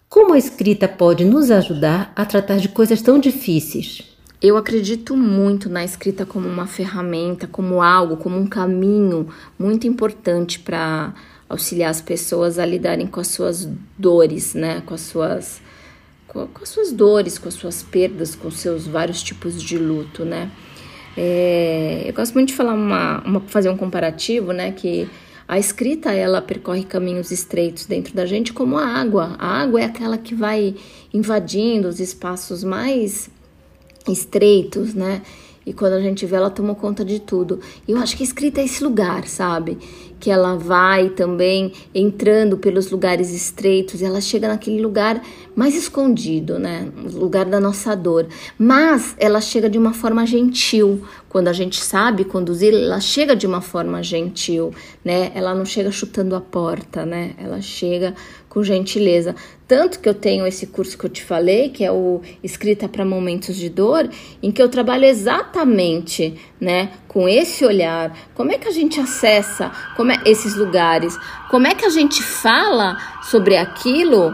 Como 0.08 0.34
a 0.34 0.38
escrita 0.38 0.88
pode 0.88 1.26
nos 1.26 1.52
ajudar 1.52 2.14
a 2.16 2.26
tratar 2.26 2.56
de 2.56 2.70
coisas 2.70 3.02
tão 3.02 3.20
difíceis? 3.20 4.02
Eu 4.42 4.56
acredito 4.56 5.14
muito 5.18 5.68
na 5.68 5.84
escrita 5.84 6.26
como 6.26 6.48
uma 6.48 6.68
ferramenta, 6.68 7.48
como 7.48 7.82
algo, 7.82 8.16
como 8.16 8.38
um 8.38 8.48
caminho 8.48 9.28
muito 9.60 9.86
importante 9.86 10.60
para 10.60 11.14
auxiliar 11.50 11.92
as 11.92 12.00
pessoas 12.00 12.58
a 12.58 12.66
lidarem 12.66 13.08
com 13.08 13.20
as 13.20 13.28
suas 13.28 13.68
dores, 13.98 14.54
né? 14.54 14.82
Com 14.86 14.94
as 14.94 15.02
suas 15.02 15.62
com, 16.28 16.48
as 16.62 16.70
suas 16.70 16.94
dores, 16.94 17.38
com 17.38 17.50
as 17.50 17.56
suas 17.56 17.84
perdas, 17.84 18.36
com 18.36 18.50
seus 18.50 18.88
vários 18.88 19.22
tipos 19.22 19.62
de 19.62 19.78
luto, 19.78 20.24
né? 20.24 20.50
É, 21.20 22.04
eu 22.06 22.14
gosto 22.14 22.36
muito 22.36 22.50
de 22.50 22.54
falar 22.54 22.76
uma, 22.76 23.24
uma, 23.26 23.40
fazer 23.42 23.70
um 23.70 23.76
comparativo, 23.76 24.52
né? 24.52 24.72
Que 24.72 25.10
a 25.48 25.58
escrita 25.58 26.14
ela 26.14 26.42
percorre 26.44 26.84
caminhos 26.84 27.32
estreitos 27.32 27.88
dentro 27.88 28.14
da 28.14 28.26
gente, 28.26 28.54
como 28.54 28.78
a 28.78 28.86
água. 28.86 29.36
A 29.40 29.62
água 29.62 29.82
é 29.82 29.86
aquela 29.86 30.18
que 30.18 30.36
vai 30.36 30.76
invadindo 31.12 31.88
os 31.88 32.00
espaços 32.00 32.64
mais 32.64 33.32
estreitos, 34.08 34.94
né? 34.94 35.24
E 35.66 35.74
quando 35.74 35.94
a 35.94 36.02
gente 36.02 36.26
vê, 36.26 36.36
ela 36.36 36.52
tomou 36.52 36.76
conta 36.76 37.04
de 37.04 37.20
tudo. 37.20 37.60
E 37.88 37.92
eu 37.92 37.98
acho 37.98 38.16
que 38.16 38.24
a 38.24 38.26
escrita 38.26 38.62
é 38.62 38.66
esse 38.66 38.84
lugar, 38.84 39.28
sabe? 39.28 39.78
Que 40.20 40.32
ela 40.32 40.56
vai 40.56 41.10
também 41.10 41.72
entrando 41.94 42.58
pelos 42.58 42.90
lugares 42.90 43.32
estreitos, 43.32 44.02
ela 44.02 44.20
chega 44.20 44.48
naquele 44.48 44.82
lugar 44.82 45.22
mais 45.56 45.76
escondido, 45.76 46.60
né? 46.60 46.88
O 47.14 47.18
lugar 47.18 47.46
da 47.46 47.60
nossa 47.60 47.96
dor. 47.96 48.28
Mas 48.58 49.16
ela 49.20 49.42
chega 49.42 49.70
de 49.70 49.78
uma 49.78 49.94
forma 49.94 50.26
gentil. 50.26 51.02
Quando 51.30 51.48
a 51.48 51.54
gente 51.54 51.84
sabe 51.84 52.24
conduzir, 52.24 52.74
ela 52.74 53.00
chega 53.00 53.36
de 53.36 53.46
uma 53.46 53.62
forma 53.62 54.02
gentil, 54.02 54.74
né? 55.04 55.32
Ela 55.36 55.54
não 55.54 55.66
chega 55.66 55.92
chutando 55.92 56.36
a 56.36 56.42
porta, 56.42 57.06
né? 57.06 57.36
Ela 57.38 57.62
chega 57.62 58.16
com 58.58 58.64
gentileza. 58.64 59.36
Tanto 59.68 60.00
que 60.00 60.10
eu 60.10 60.16
tenho 60.16 60.48
esse 60.48 60.66
curso 60.66 60.98
que 60.98 61.06
eu 61.06 61.10
te 61.12 61.24
falei, 61.24 61.70
que 61.70 61.86
é 61.86 61.92
o 61.92 62.22
Escrita 62.44 62.90
para 62.90 63.06
Momentos 63.06 63.56
de 63.56 63.70
Dor, 63.70 64.10
em 64.42 64.52
que 64.52 64.60
eu 64.60 64.68
trabalho 64.68 65.06
exatamente, 65.06 66.34
né, 66.60 66.90
com 67.08 67.30
esse 67.30 67.64
olhar. 67.64 68.18
Como 68.34 68.52
é 68.52 68.58
que 68.58 68.68
a 68.68 68.72
gente 68.72 69.00
acessa 69.00 69.72
como 69.96 70.12
é, 70.12 70.20
esses 70.26 70.56
lugares? 70.56 71.16
Como 71.52 71.68
é 71.68 71.76
que 71.76 71.86
a 71.86 71.90
gente 71.90 72.24
fala 72.24 72.98
sobre 73.22 73.56
aquilo? 73.58 74.34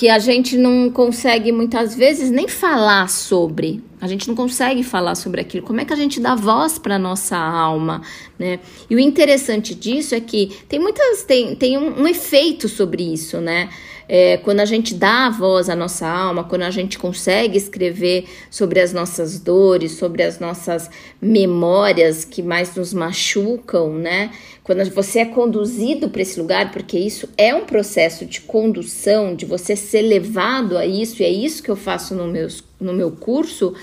Que 0.00 0.08
a 0.08 0.18
gente 0.18 0.56
não 0.56 0.88
consegue 0.90 1.52
muitas 1.52 1.94
vezes 1.94 2.30
nem 2.30 2.48
falar 2.48 3.06
sobre. 3.10 3.84
A 4.00 4.08
gente 4.08 4.26
não 4.28 4.34
consegue 4.34 4.82
falar 4.82 5.14
sobre 5.14 5.42
aquilo. 5.42 5.66
Como 5.66 5.78
é 5.78 5.84
que 5.84 5.92
a 5.92 5.96
gente 5.96 6.18
dá 6.18 6.34
voz 6.34 6.78
para 6.78 6.98
nossa 6.98 7.36
alma, 7.36 8.00
né? 8.38 8.60
E 8.88 8.96
o 8.96 8.98
interessante 8.98 9.74
disso 9.74 10.14
é 10.14 10.20
que 10.20 10.56
tem 10.66 10.80
muitas 10.80 11.22
tem, 11.24 11.54
tem 11.54 11.76
um, 11.76 12.00
um 12.00 12.08
efeito 12.08 12.66
sobre 12.66 13.12
isso, 13.12 13.42
né? 13.42 13.68
É, 14.12 14.38
quando 14.38 14.58
a 14.58 14.64
gente 14.64 14.92
dá 14.92 15.26
a 15.26 15.30
voz 15.30 15.68
à 15.68 15.76
nossa 15.76 16.04
alma, 16.04 16.42
quando 16.42 16.62
a 16.62 16.70
gente 16.72 16.98
consegue 16.98 17.56
escrever 17.56 18.24
sobre 18.50 18.80
as 18.80 18.92
nossas 18.92 19.38
dores, 19.38 19.92
sobre 19.92 20.24
as 20.24 20.40
nossas 20.40 20.90
memórias 21.22 22.24
que 22.24 22.42
mais 22.42 22.74
nos 22.74 22.92
machucam, 22.92 23.94
né? 23.94 24.32
Quando 24.64 24.84
você 24.90 25.20
é 25.20 25.24
conduzido 25.24 26.08
para 26.08 26.22
esse 26.22 26.40
lugar, 26.40 26.72
porque 26.72 26.98
isso 26.98 27.28
é 27.38 27.54
um 27.54 27.64
processo 27.64 28.26
de 28.26 28.40
condução, 28.40 29.32
de 29.36 29.46
você 29.46 29.76
ser 29.76 30.02
levado 30.02 30.76
a 30.76 30.84
isso, 30.84 31.22
e 31.22 31.24
é 31.24 31.30
isso 31.30 31.62
que 31.62 31.70
eu 31.70 31.76
faço 31.76 32.12
no 32.12 32.26
meu, 32.26 32.48
no 32.80 32.92
meu 32.92 33.12
curso, 33.12 33.74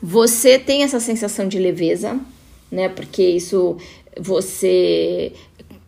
você 0.00 0.60
tem 0.60 0.84
essa 0.84 1.00
sensação 1.00 1.48
de 1.48 1.58
leveza, 1.58 2.20
né? 2.70 2.88
Porque 2.88 3.24
isso 3.24 3.76
você 4.16 5.32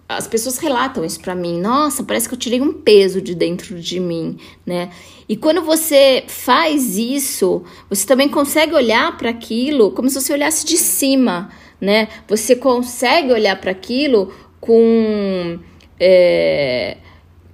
as 0.08 0.26
pessoas 0.26 0.58
relatam 0.58 1.04
isso 1.04 1.20
para 1.20 1.34
mim. 1.34 1.61
Nossa, 1.61 2.04
parece 2.04 2.28
que 2.28 2.34
eu 2.34 2.38
tirei 2.38 2.61
um 2.61 2.73
peso 2.73 3.20
de 3.20 3.34
dentro 3.34 3.80
de 3.80 3.99
mim, 3.99 4.37
né? 4.66 4.90
E 5.28 5.37
quando 5.37 5.62
você 5.62 6.25
faz 6.26 6.96
isso, 6.99 7.62
você 7.88 8.06
também 8.06 8.28
consegue 8.28 8.75
olhar 8.75 9.16
para 9.16 9.30
aquilo 9.30 9.90
como 9.92 10.08
se 10.08 10.20
você 10.20 10.32
olhasse 10.32 10.66
de 10.66 10.76
cima, 10.76 11.50
né? 11.80 12.08
Você 12.28 12.54
consegue 12.54 13.32
olhar 13.32 13.58
para 13.61 13.70
aquilo 13.70 14.32
com 14.61 15.58
é, 15.99 16.99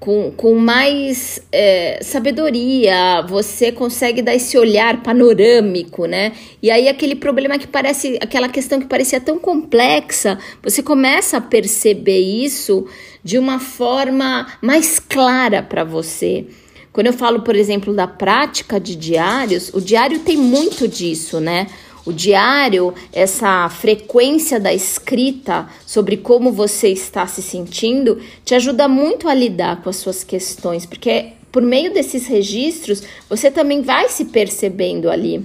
com, 0.01 0.33
com 0.35 0.55
mais 0.55 1.43
é, 1.53 2.01
sabedoria, 2.03 3.21
você 3.29 3.71
consegue 3.71 4.23
dar 4.23 4.35
esse 4.35 4.57
olhar 4.57 5.03
panorâmico, 5.03 6.07
né? 6.07 6.33
E 6.63 6.71
aí 6.71 6.89
aquele 6.89 7.15
problema 7.15 7.59
que 7.59 7.67
parece, 7.67 8.19
aquela 8.19 8.49
questão 8.49 8.81
que 8.81 8.87
parecia 8.87 9.21
tão 9.21 9.39
complexa, 9.39 10.39
você 10.63 10.83
começa 10.83 11.37
a 11.37 11.41
perceber 11.41 12.19
isso 12.19 12.87
de 13.23 13.39
uma 13.39 13.61
forma 13.61 14.47
mais 14.63 14.99
clara 14.99 15.63
para 15.63 15.85
você. 15.85 16.47
Quando 16.93 17.09
eu 17.09 17.13
falo, 17.13 17.43
por 17.43 17.55
exemplo, 17.55 17.95
da 17.95 18.09
prática 18.09 18.81
de 18.81 18.97
diários, 18.97 19.69
o 19.75 19.83
diário 19.83 20.21
tem 20.21 20.37
muito 20.37 20.89
disso, 20.89 21.39
né? 21.39 21.67
O 22.07 22.13
diário, 22.13 22.95
essa 23.13 23.69
frequência 23.69 24.59
da 24.59 24.73
escrita 24.73 25.69
sobre 25.87 26.17
como 26.17 26.51
você 26.51 26.89
está 26.89 27.27
se 27.27 27.43
sentindo, 27.43 28.21
te 28.45 28.55
ajuda 28.55 28.89
muito 28.89 29.29
a 29.29 29.35
lidar 29.35 29.83
com 29.83 29.91
as 29.91 29.97
suas 29.97 30.25
questões, 30.25 30.87
porque 30.87 31.33
por 31.53 31.63
meio 31.63 31.93
desses 31.93 32.27
registros 32.27 33.03
você 33.29 33.51
também 33.51 33.83
vai 33.83 34.09
se 34.09 34.27
percebendo 34.27 35.11
ali. 35.11 35.45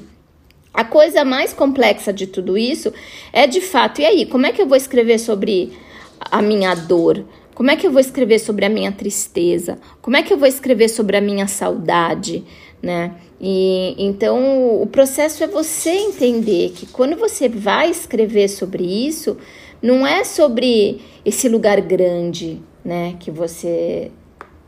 A 0.74 0.84
coisa 0.84 1.24
mais 1.24 1.54
complexa 1.54 2.12
de 2.12 2.28
tudo 2.28 2.58
isso 2.58 2.94
é 3.32 3.48
de 3.48 3.62
fato, 3.62 4.02
e 4.02 4.06
aí, 4.06 4.26
como 4.26 4.46
é 4.46 4.52
que 4.52 4.62
eu 4.62 4.68
vou 4.68 4.78
escrever 4.78 5.20
sobre 5.20 5.72
a 6.20 6.42
minha 6.42 6.76
dor? 6.76 7.26
Como 7.54 7.72
é 7.72 7.78
que 7.78 7.88
eu 7.88 7.92
vou 7.92 8.02
escrever 8.02 8.40
sobre 8.40 8.66
a 8.66 8.70
minha 8.70 8.92
tristeza? 8.92 9.80
Como 10.02 10.18
é 10.18 10.24
que 10.24 10.34
eu 10.34 10.38
vou 10.38 10.48
escrever 10.48 10.90
sobre 10.90 11.16
a 11.16 11.22
minha 11.22 11.48
saudade, 11.48 12.44
né? 12.82 13.14
E 13.40 13.96
então 13.98 14.82
o 14.82 14.88
processo 14.88 15.44
é 15.44 15.48
você 15.48 15.90
entender 15.90 16.72
que 16.72 16.86
quando 16.86 17.16
você 17.18 17.50
vai 17.50 17.90
escrever 17.90 18.48
sobre 18.48 18.84
isso, 18.84 19.38
não 19.82 20.06
é 20.08 20.24
sobre 20.24 21.02
esse 21.24 21.50
lugar 21.50 21.82
grande, 21.82 22.62
né, 22.84 23.16
que 23.20 23.30
você 23.30 24.12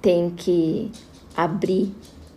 tem 0.02 0.30
que 0.30 0.92
abrir, 1.36 1.92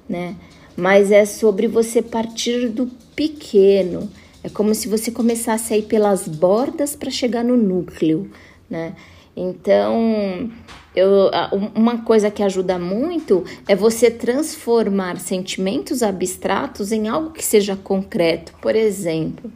né? 0.08 0.36
Mas 0.76 1.10
é 1.10 1.24
sobre 1.24 1.66
você 1.66 2.00
partir 2.00 2.68
do 2.68 2.86
pequeno. 3.14 4.08
É 4.42 4.48
como 4.48 4.74
se 4.74 4.88
você 4.88 5.10
começasse 5.10 5.74
a 5.74 5.76
ir 5.76 5.82
pelas 5.82 6.26
bordas 6.26 6.96
para 6.96 7.10
chegar 7.10 7.44
no 7.44 7.56
núcleo, 7.56 8.30
né? 8.68 8.94
Então, 9.36 10.50
eu, 10.94 11.30
uma 11.74 11.98
coisa 11.98 12.30
que 12.30 12.42
ajuda 12.42 12.78
muito 12.78 13.44
é 13.68 13.76
você 13.76 14.10
transformar 14.10 15.18
sentimentos 15.18 16.02
abstratos 16.02 16.90
em 16.90 17.08
algo 17.08 17.30
que 17.30 17.44
seja 17.44 17.76
concreto. 17.76 18.52
Por 18.60 18.74
exemplo, 18.74 19.50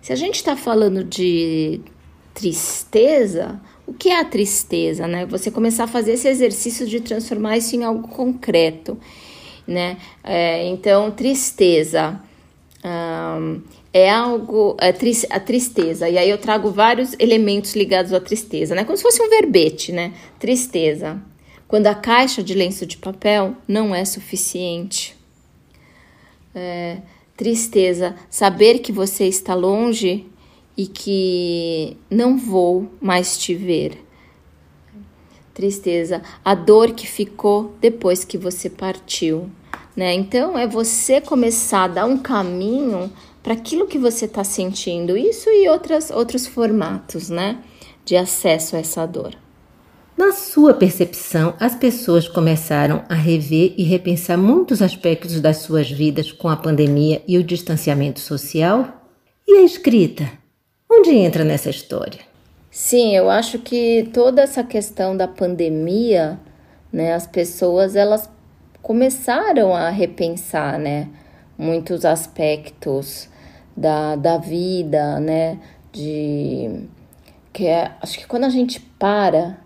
se 0.00 0.12
a 0.12 0.16
gente 0.16 0.36
está 0.36 0.56
falando 0.56 1.02
de 1.02 1.80
tristeza, 2.32 3.60
o 3.86 3.92
que 3.92 4.08
é 4.08 4.20
a 4.20 4.24
tristeza, 4.24 5.08
né? 5.08 5.26
Você 5.26 5.50
começar 5.50 5.84
a 5.84 5.88
fazer 5.88 6.12
esse 6.12 6.28
exercício 6.28 6.86
de 6.86 7.00
transformar 7.00 7.56
isso 7.56 7.74
em 7.74 7.82
algo 7.82 8.06
concreto, 8.06 8.96
né? 9.66 9.96
É, 10.22 10.66
então, 10.68 11.10
tristeza 11.10 12.20
é 13.92 14.10
algo, 14.10 14.76
é 14.80 14.90
a 15.30 15.40
tristeza. 15.40 16.08
E 16.08 16.16
aí 16.16 16.30
eu 16.30 16.38
trago 16.38 16.70
vários 16.70 17.14
elementos 17.18 17.74
ligados 17.74 18.12
à 18.12 18.20
tristeza, 18.20 18.74
né? 18.74 18.84
Como 18.84 18.96
se 18.96 19.02
fosse 19.02 19.22
um 19.22 19.28
verbete, 19.28 19.92
né? 19.92 20.12
Tristeza. 20.38 21.20
Quando 21.66 21.86
a 21.86 21.94
caixa 21.94 22.42
de 22.42 22.54
lenço 22.54 22.86
de 22.86 22.96
papel 22.96 23.56
não 23.66 23.94
é 23.94 24.04
suficiente. 24.04 25.16
É, 26.54 26.98
tristeza. 27.36 28.14
Saber 28.28 28.80
que 28.80 28.92
você 28.92 29.26
está 29.26 29.54
longe 29.54 30.26
e 30.76 30.86
que 30.86 31.96
não 32.08 32.38
vou 32.38 32.90
mais 33.00 33.38
te 33.38 33.54
ver. 33.54 34.04
Tristeza. 35.52 36.22
A 36.44 36.54
dor 36.54 36.92
que 36.92 37.06
ficou 37.06 37.74
depois 37.80 38.24
que 38.24 38.38
você 38.38 38.70
partiu. 38.70 39.50
Né? 39.96 40.14
Então 40.14 40.56
é 40.56 40.66
você 40.66 41.20
começar 41.20 41.84
a 41.84 41.88
dar 41.88 42.06
um 42.06 42.16
caminho 42.16 43.12
para 43.42 43.54
aquilo 43.54 43.86
que 43.86 43.98
você 43.98 44.26
está 44.26 44.44
sentindo. 44.44 45.16
Isso 45.16 45.48
e 45.50 45.68
outras, 45.68 46.10
outros 46.10 46.46
formatos, 46.46 47.30
né? 47.30 47.58
De 48.04 48.16
acesso 48.16 48.76
a 48.76 48.80
essa 48.80 49.06
dor. 49.06 49.34
Na 50.20 50.32
sua 50.32 50.74
percepção, 50.74 51.54
as 51.58 51.74
pessoas 51.74 52.28
começaram 52.28 53.02
a 53.08 53.14
rever 53.14 53.72
e 53.78 53.82
repensar 53.82 54.36
muitos 54.36 54.82
aspectos 54.82 55.40
das 55.40 55.58
suas 55.58 55.90
vidas 55.90 56.30
com 56.30 56.48
a 56.48 56.56
pandemia 56.56 57.22
e 57.26 57.38
o 57.38 57.42
distanciamento 57.42 58.20
social? 58.20 58.86
E 59.48 59.56
a 59.56 59.62
escrita? 59.62 60.30
Onde 60.90 61.10
entra 61.10 61.42
nessa 61.42 61.70
história? 61.70 62.20
Sim, 62.70 63.16
eu 63.16 63.30
acho 63.30 63.60
que 63.60 64.10
toda 64.12 64.42
essa 64.42 64.62
questão 64.62 65.16
da 65.16 65.26
pandemia, 65.26 66.38
né, 66.92 67.14
as 67.14 67.26
pessoas 67.26 67.96
elas 67.96 68.28
começaram 68.82 69.74
a 69.74 69.88
repensar, 69.88 70.78
né, 70.78 71.08
muitos 71.56 72.04
aspectos 72.04 73.29
da, 73.80 74.14
da 74.14 74.36
vida, 74.36 75.18
né, 75.18 75.58
de 75.90 76.86
que 77.50 77.66
é, 77.66 77.92
acho 78.02 78.18
que 78.18 78.26
quando 78.26 78.44
a 78.44 78.50
gente 78.50 78.78
para, 78.78 79.58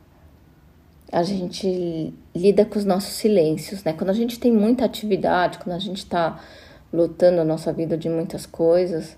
a 1.11 1.23
gente 1.25 2.15
lida 2.35 2.65
com 2.65 2.79
os 2.79 2.85
nossos 2.85 3.15
silêncios, 3.15 3.85
né? 3.85 3.93
Quando 3.93 4.11
a 4.11 4.15
gente 4.15 4.39
tem 4.39 4.53
muita 4.53 4.85
atividade, 4.85 5.59
quando 5.59 5.77
a 5.77 5.79
gente 5.79 5.99
está 5.99 6.41
lutando 6.93 7.41
a 7.41 7.45
nossa 7.45 7.73
vida 7.73 7.97
de 7.97 8.09
muitas 8.09 8.47
coisas, 8.47 9.17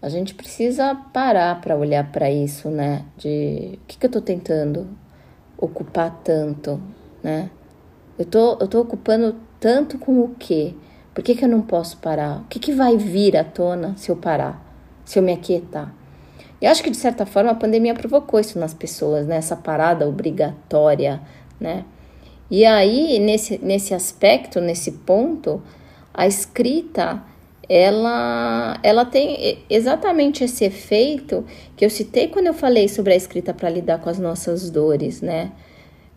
a 0.00 0.08
gente 0.08 0.34
precisa 0.34 0.94
parar 1.12 1.60
para 1.60 1.76
olhar 1.76 2.10
para 2.12 2.30
isso, 2.30 2.70
né? 2.70 3.04
De 3.16 3.78
o 3.82 3.86
que, 3.86 3.98
que 3.98 4.06
eu 4.06 4.08
estou 4.08 4.22
tentando 4.22 4.88
ocupar 5.58 6.20
tanto, 6.22 6.80
né? 7.22 7.50
Eu 8.18 8.24
tô, 8.24 8.58
eu 8.60 8.68
tô 8.68 8.80
ocupando 8.80 9.36
tanto 9.58 9.98
com 9.98 10.20
o 10.20 10.34
quê? 10.38 10.74
Por 11.14 11.22
que, 11.22 11.34
que 11.34 11.44
eu 11.44 11.48
não 11.48 11.60
posso 11.60 11.98
parar? 11.98 12.40
O 12.40 12.44
que, 12.44 12.58
que 12.58 12.72
vai 12.72 12.96
vir 12.96 13.36
à 13.36 13.44
tona 13.44 13.94
se 13.96 14.10
eu 14.10 14.16
parar? 14.16 14.62
Se 15.04 15.18
eu 15.18 15.22
me 15.22 15.32
aquietar? 15.32 15.92
E 16.60 16.66
acho 16.66 16.82
que, 16.82 16.90
de 16.90 16.96
certa 16.96 17.26
forma, 17.26 17.50
a 17.50 17.54
pandemia 17.54 17.94
provocou 17.94 18.38
isso 18.38 18.58
nas 18.58 18.72
pessoas, 18.72 19.26
né? 19.26 19.36
Essa 19.36 19.56
parada 19.56 20.08
obrigatória, 20.08 21.20
né? 21.60 21.84
E 22.50 22.64
aí, 22.64 23.18
nesse, 23.18 23.58
nesse 23.58 23.94
aspecto, 23.94 24.60
nesse 24.60 24.92
ponto, 24.92 25.62
a 26.14 26.26
escrita 26.26 27.22
ela, 27.68 28.78
ela 28.82 29.04
tem 29.04 29.64
exatamente 29.70 30.44
esse 30.44 30.64
efeito 30.64 31.44
que 31.76 31.84
eu 31.84 31.90
citei 31.90 32.28
quando 32.28 32.48
eu 32.48 32.54
falei 32.54 32.88
sobre 32.88 33.14
a 33.14 33.16
escrita 33.16 33.54
para 33.54 33.70
lidar 33.70 33.98
com 33.98 34.10
as 34.10 34.18
nossas 34.18 34.70
dores, 34.70 35.22
né? 35.22 35.52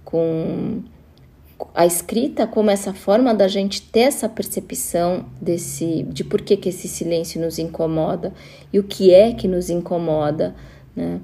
Com 0.03 0.83
a 1.74 1.85
escrita 1.85 2.45
como 2.47 2.69
essa 2.69 2.93
forma 2.93 3.33
da 3.33 3.47
gente 3.47 3.81
ter 3.81 4.01
essa 4.01 4.27
percepção 4.27 5.25
desse 5.41 6.03
de 6.03 6.24
por 6.24 6.41
que, 6.41 6.57
que 6.57 6.69
esse 6.69 6.88
silêncio 6.88 7.41
nos 7.41 7.59
incomoda 7.59 8.33
e 8.71 8.79
o 8.79 8.83
que 8.83 9.13
é 9.13 9.33
que 9.33 9.47
nos 9.47 9.69
incomoda, 9.69 10.55
né? 10.95 11.19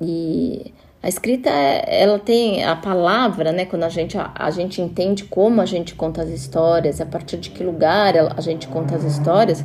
E 0.00 0.72
a 1.02 1.08
escrita, 1.08 1.50
ela 1.50 2.18
tem 2.18 2.64
a 2.64 2.74
palavra, 2.74 3.52
né? 3.52 3.66
Quando 3.66 3.82
a 3.82 3.90
gente, 3.90 4.16
a, 4.16 4.32
a, 4.34 4.50
gente 4.50 4.80
entende 4.80 5.24
como 5.24 5.60
a 5.60 5.66
gente 5.66 5.94
conta 5.94 6.22
as 6.22 6.30
histórias, 6.30 6.98
a 6.98 7.04
partir 7.04 7.36
de 7.36 7.50
que 7.50 7.62
lugar 7.62 8.14
a 8.16 8.40
gente 8.40 8.66
conta 8.68 8.96
as 8.96 9.04
histórias, 9.04 9.64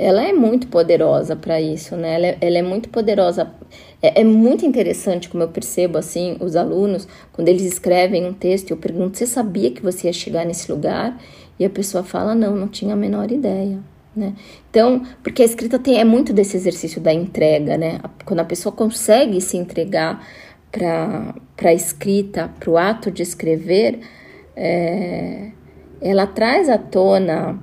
ela 0.00 0.26
é 0.26 0.32
muito 0.32 0.66
poderosa 0.68 1.36
para 1.36 1.60
isso, 1.60 1.94
né? 1.94 2.14
Ela 2.14 2.26
é, 2.28 2.38
ela 2.40 2.58
é 2.58 2.62
muito 2.62 2.88
poderosa. 2.88 3.52
É, 4.00 4.22
é, 4.22 4.24
muito 4.24 4.64
interessante 4.64 5.28
como 5.28 5.42
eu 5.42 5.48
percebo, 5.48 5.98
assim, 5.98 6.38
os 6.40 6.56
alunos, 6.56 7.06
quando 7.32 7.48
eles 7.48 7.62
escrevem 7.62 8.24
um 8.26 8.32
texto, 8.32 8.70
eu 8.70 8.78
pergunto, 8.78 9.18
você 9.18 9.26
sabia 9.26 9.70
que 9.70 9.82
você 9.82 10.06
ia 10.06 10.12
chegar 10.12 10.46
nesse 10.46 10.72
lugar? 10.72 11.20
E 11.58 11.64
a 11.66 11.70
pessoa 11.70 12.02
fala, 12.02 12.34
não, 12.34 12.56
não 12.56 12.66
tinha 12.66 12.94
a 12.94 12.96
menor 12.96 13.30
ideia. 13.30 13.78
Né? 14.16 14.34
Então, 14.70 15.02
porque 15.22 15.42
a 15.42 15.44
escrita 15.44 15.78
tem, 15.78 16.00
é 16.00 16.04
muito 16.04 16.32
desse 16.32 16.56
exercício 16.56 17.00
da 17.00 17.12
entrega, 17.12 17.76
né? 17.76 18.00
Quando 18.24 18.40
a 18.40 18.44
pessoa 18.44 18.72
consegue 18.72 19.38
se 19.40 19.58
entregar 19.58 20.26
para 20.72 21.34
a 21.62 21.74
escrita, 21.74 22.50
para 22.58 22.70
o 22.70 22.78
ato 22.78 23.10
de 23.10 23.22
escrever, 23.22 24.00
é, 24.56 25.50
ela 26.00 26.26
traz 26.26 26.70
à 26.70 26.78
tona 26.78 27.60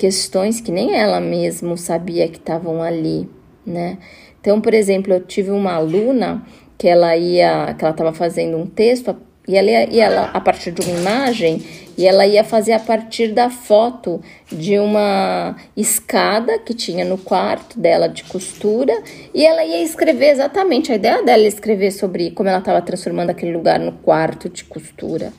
questões 0.00 0.62
que 0.62 0.72
nem 0.72 0.94
ela 0.94 1.20
mesma 1.20 1.76
sabia 1.76 2.26
que 2.26 2.38
estavam 2.38 2.82
ali, 2.82 3.28
né? 3.66 3.98
Então, 4.40 4.58
por 4.58 4.72
exemplo, 4.72 5.12
eu 5.12 5.20
tive 5.20 5.50
uma 5.50 5.74
aluna 5.74 6.42
que 6.78 6.88
ela 6.88 7.14
ia, 7.14 7.74
que 7.74 7.84
ela 7.84 7.92
estava 7.92 8.10
fazendo 8.14 8.56
um 8.56 8.64
texto 8.64 9.14
e 9.46 9.58
ela, 9.58 9.70
e 9.70 10.00
ela, 10.00 10.30
a 10.32 10.40
partir 10.40 10.72
de 10.72 10.80
uma 10.80 10.98
imagem, 10.98 11.62
e 11.98 12.06
ela 12.06 12.26
ia 12.26 12.42
fazer 12.42 12.72
a 12.72 12.78
partir 12.78 13.34
da 13.34 13.50
foto 13.50 14.22
de 14.50 14.78
uma 14.78 15.54
escada 15.76 16.58
que 16.58 16.72
tinha 16.72 17.04
no 17.04 17.18
quarto 17.18 17.78
dela 17.78 18.08
de 18.08 18.24
costura, 18.24 19.02
e 19.34 19.44
ela 19.44 19.62
ia 19.62 19.82
escrever 19.82 20.30
exatamente, 20.30 20.90
a 20.90 20.94
ideia 20.94 21.22
dela 21.22 21.42
é 21.42 21.46
escrever 21.46 21.90
sobre 21.90 22.30
como 22.30 22.48
ela 22.48 22.60
estava 22.60 22.80
transformando 22.80 23.28
aquele 23.28 23.52
lugar 23.52 23.78
no 23.78 23.92
quarto 23.92 24.48
de 24.48 24.64
costura. 24.64 25.30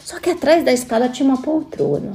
Só 0.00 0.18
que 0.18 0.30
atrás 0.30 0.64
da 0.64 0.72
escada 0.72 1.10
tinha 1.10 1.28
uma 1.28 1.42
poltrona. 1.42 2.12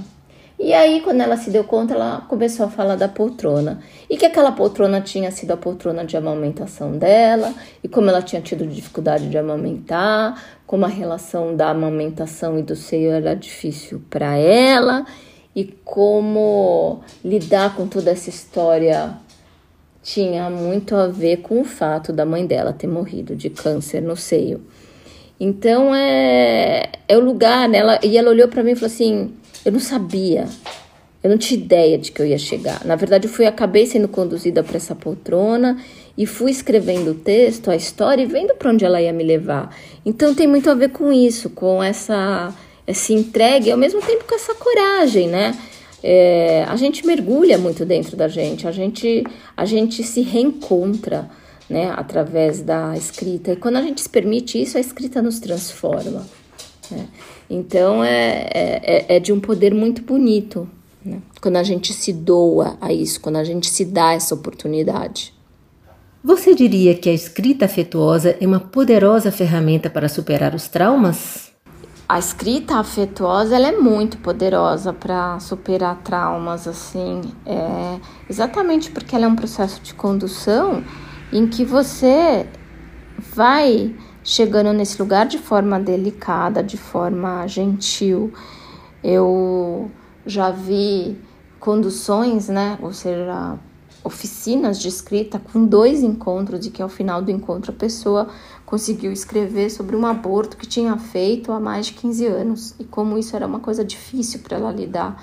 E 0.64 0.76
aí, 0.76 1.02
quando 1.02 1.22
ela 1.22 1.38
se 1.38 1.50
deu 1.50 1.64
conta, 1.64 1.96
ela 1.96 2.22
começou 2.30 2.68
a 2.68 2.70
falar 2.70 2.96
da 2.96 3.08
poltrona. 3.08 3.82
E 4.08 4.16
que 4.16 4.28
aquela 4.28 4.52
poltrona 4.52 5.02
tinha 5.02 5.32
sido 5.32 5.50
a 5.50 5.58
poltrona 5.58 6.06
de 6.06 6.16
amamentação 6.16 6.92
dela, 6.92 7.52
e 7.84 7.88
como 7.88 8.12
ela 8.12 8.22
tinha 8.22 8.44
tido 8.44 8.68
dificuldade 8.68 9.28
de 9.28 9.40
amamentar, 9.40 10.40
como 10.68 10.86
a 10.86 10.88
relação 10.88 11.56
da 11.56 11.72
amamentação 11.72 12.60
e 12.60 12.62
do 12.62 12.76
seio 12.76 13.12
era 13.12 13.36
difícil 13.36 14.04
para 14.08 14.38
ela, 14.38 15.04
e 15.56 15.66
como 15.84 17.02
lidar 17.26 17.76
com 17.76 17.88
toda 17.88 18.12
essa 18.12 18.30
história 18.30 19.18
tinha 20.04 20.48
muito 20.48 20.96
a 20.96 21.08
ver 21.08 21.38
com 21.38 21.60
o 21.62 21.66
fato 21.66 22.14
da 22.14 22.24
mãe 22.24 22.46
dela 22.46 22.72
ter 22.72 22.88
morrido 22.88 23.36
de 23.36 23.50
câncer 23.50 24.00
no 24.00 24.16
seio. 24.16 24.62
Então 25.40 25.96
é, 25.96 26.88
é 27.08 27.18
o 27.18 27.20
lugar, 27.20 27.68
né? 27.68 27.80
Ela, 27.80 28.00
e 28.04 28.16
ela 28.16 28.30
olhou 28.30 28.48
para 28.48 28.62
mim 28.62 28.74
e 28.74 28.76
falou 28.76 28.94
assim: 28.94 29.34
eu 29.66 29.72
não 29.72 29.80
sabia, 29.80 30.48
eu 31.24 31.30
não 31.30 31.38
tinha 31.38 31.60
ideia 31.60 31.98
de 31.98 32.12
que 32.12 32.22
eu 32.22 32.26
ia 32.26 32.38
chegar. 32.38 32.84
Na 32.86 32.96
verdade, 32.96 33.28
eu 33.28 33.32
fui, 33.32 33.46
acabei 33.46 33.86
sendo 33.86 34.08
conduzida 34.08 34.64
para 34.64 34.78
essa 34.78 34.96
poltrona 34.96 35.78
e 36.18 36.26
fui 36.26 36.52
escrevendo 36.52 37.12
o 37.12 37.16
texto, 37.16 37.70
a 37.70 37.76
história 37.76 38.24
e 38.24 38.26
vendo 38.26 38.56
para 38.56 38.72
onde 38.72 38.84
ela 38.84 39.02
ia 39.02 39.14
me 39.14 39.24
levar. 39.24 39.76
Então 40.06 40.34
tem 40.34 40.48
muito 40.48 40.70
a 40.70 40.74
ver 40.74 40.90
com 40.90 41.12
isso, 41.12 41.50
com 41.52 41.82
essa, 41.82 42.54
essa 42.88 43.14
entrega 43.14 43.68
e 43.68 43.72
ao 43.72 43.78
mesmo 43.78 44.02
tempo 44.02 44.26
com 44.28 44.36
essa 44.36 44.54
coragem, 44.56 45.28
né? 45.28 45.58
É, 46.04 46.66
a 46.68 46.76
gente 46.76 47.06
mergulha 47.06 47.60
muito 47.60 47.86
dentro 47.86 48.18
da 48.18 48.28
gente, 48.28 48.68
a 48.68 48.72
gente, 48.72 49.24
a 49.56 49.66
gente 49.66 50.04
se 50.04 50.22
reencontra 50.22 51.30
né, 51.70 51.94
através 51.96 52.62
da 52.62 52.98
escrita. 52.98 53.54
E 53.54 53.56
quando 53.56 53.78
a 53.78 53.82
gente 53.82 54.02
se 54.02 54.10
permite 54.10 54.60
isso, 54.62 54.78
a 54.78 54.82
escrita 54.82 55.22
nos 55.22 55.40
transforma. 55.40 56.26
Né? 56.90 57.08
Então 57.54 58.02
é, 58.02 58.48
é, 58.54 59.16
é 59.18 59.20
de 59.20 59.34
um 59.34 59.40
poder 59.42 59.74
muito 59.74 60.02
bonito 60.02 60.70
né? 61.04 61.22
quando 61.42 61.58
a 61.58 61.64
gente 61.64 61.94
se 61.94 62.14
doa 62.14 62.78
a 62.80 62.94
isso, 62.94 63.20
quando 63.20 63.36
a 63.36 63.44
gente 63.44 63.70
se 63.70 63.84
dá 63.84 64.14
essa 64.14 64.34
oportunidade. 64.34 65.34
Você 66.24 66.56
diria 66.56 66.96
que 66.96 67.10
a 67.10 67.14
escrita 67.14 67.66
afetuosa 67.66 68.38
é 68.40 68.48
uma 68.48 68.62
poderosa 68.62 69.34
ferramenta 69.34 69.90
para 69.90 70.08
superar 70.08 70.56
os 70.56 70.70
traumas? 70.70 71.52
A 72.08 72.18
escrita 72.18 72.76
afetuosa 72.76 73.56
ela 73.56 73.68
é 73.68 73.78
muito 73.78 74.18
poderosa 74.20 74.94
para 74.94 75.38
superar 75.42 76.02
traumas, 76.04 76.70
assim, 76.70 77.20
é, 77.46 78.00
exatamente 78.30 78.92
porque 78.92 79.14
ela 79.14 79.26
é 79.26 79.28
um 79.28 79.36
processo 79.36 79.82
de 79.82 79.94
condução 79.94 80.82
em 81.34 81.48
que 81.48 81.66
você 81.66 82.46
vai 83.36 83.94
chegando 84.24 84.74
nesse 84.74 85.02
lugar 85.02 85.26
de 85.26 85.38
forma 85.38 85.80
delicada, 85.80 86.64
de 86.64 86.78
forma 86.78 87.46
gentil. 87.48 88.32
Eu 89.04 89.90
já 90.26 90.52
vi 90.52 91.18
conduções, 91.60 92.50
né, 92.50 92.78
ou 92.82 92.92
seja, 92.92 93.58
oficinas 94.04 94.80
de 94.80 94.88
escrita 94.88 95.40
com 95.40 95.66
dois 95.66 96.02
encontros 96.02 96.66
e 96.66 96.72
que 96.72 96.82
ao 96.82 96.90
final 96.90 97.22
do 97.22 97.30
encontro 97.30 97.72
a 97.72 97.76
pessoa 97.76 98.30
conseguiu 98.66 99.12
escrever 99.12 99.70
sobre 99.70 99.96
um 99.96 100.06
aborto 100.06 100.58
que 100.58 100.66
tinha 100.66 100.98
feito 100.98 101.52
há 101.52 101.60
mais 101.60 101.88
de 101.88 101.94
15 101.94 102.26
anos 102.26 102.76
e 102.80 102.84
como 102.84 103.18
isso 103.18 103.36
era 103.36 103.46
uma 103.46 103.60
coisa 103.60 103.86
difícil 103.86 104.40
para 104.40 104.58
ela 104.58 104.72
lidar, 104.72 105.22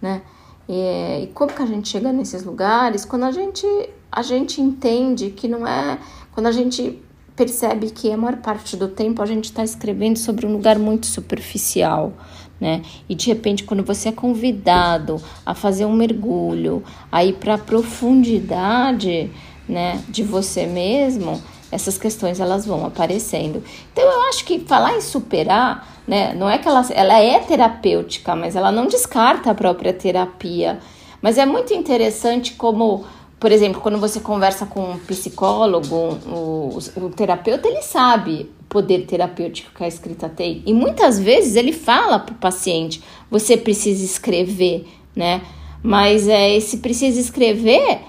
né? 0.00 0.22
E, 0.68 1.24
e, 1.24 1.26
como 1.28 1.52
que 1.52 1.62
a 1.62 1.66
gente 1.66 1.88
chega 1.88 2.12
nesses 2.12 2.42
lugares? 2.42 3.04
Quando 3.04 3.24
a 3.24 3.30
gente 3.30 3.64
a 4.10 4.22
gente 4.22 4.60
entende 4.60 5.30
que 5.30 5.46
não 5.46 5.64
é 5.64 5.98
quando 6.32 6.46
a 6.46 6.52
gente 6.52 7.00
percebe 7.36 7.90
que 7.90 8.10
a 8.10 8.16
maior 8.16 8.38
parte 8.38 8.76
do 8.76 8.88
tempo 8.88 9.22
a 9.22 9.26
gente 9.26 9.44
está 9.44 9.62
escrevendo 9.62 10.18
sobre 10.18 10.46
um 10.46 10.52
lugar 10.52 10.78
muito 10.78 11.06
superficial, 11.06 12.14
né? 12.58 12.82
E 13.08 13.14
de 13.14 13.26
repente, 13.26 13.64
quando 13.64 13.84
você 13.84 14.08
é 14.08 14.12
convidado 14.12 15.20
a 15.44 15.54
fazer 15.54 15.84
um 15.84 15.92
mergulho, 15.92 16.82
a 17.12 17.22
ir 17.22 17.34
para 17.34 17.54
a 17.54 17.58
profundidade, 17.58 19.30
né, 19.68 20.02
de 20.08 20.22
você 20.22 20.66
mesmo, 20.66 21.42
essas 21.70 21.98
questões 21.98 22.40
elas 22.40 22.64
vão 22.64 22.86
aparecendo. 22.86 23.62
Então 23.92 24.04
eu 24.04 24.28
acho 24.28 24.44
que 24.44 24.60
falar 24.60 24.96
em 24.96 25.00
superar, 25.00 26.02
né, 26.06 26.32
não 26.34 26.48
é 26.48 26.56
que 26.56 26.68
ela, 26.68 26.86
ela 26.94 27.20
é 27.20 27.38
terapêutica, 27.40 28.34
mas 28.34 28.56
ela 28.56 28.72
não 28.72 28.86
descarta 28.86 29.50
a 29.50 29.54
própria 29.54 29.92
terapia 29.92 30.78
Mas 31.20 31.38
é 31.38 31.44
muito 31.46 31.74
interessante 31.74 32.54
como, 32.54 33.04
por 33.38 33.52
exemplo, 33.52 33.80
quando 33.80 33.98
você 33.98 34.18
conversa 34.20 34.64
com 34.64 34.92
um 34.92 34.98
psicólogo, 34.98 36.18
o, 36.26 36.78
o, 36.96 37.10
terapeuta, 37.10 37.68
ele 37.68 37.82
sabe 37.82 38.50
o 38.60 38.64
poder 38.64 39.04
terapêutico 39.04 39.74
que 39.74 39.84
a 39.84 39.88
escrita 39.88 40.28
tem. 40.28 40.62
E 40.64 40.72
muitas 40.72 41.18
vezes 41.18 41.54
ele 41.54 41.72
fala 41.72 42.18
para 42.18 42.32
o 42.34 42.38
paciente, 42.38 43.02
você 43.30 43.56
precisa 43.56 44.02
escrever, 44.04 44.86
né? 45.14 45.42
Mas 45.82 46.26
é, 46.26 46.56
esse 46.56 46.78
precisa 46.78 47.20
escrever 47.20 48.00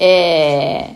é, 0.00 0.90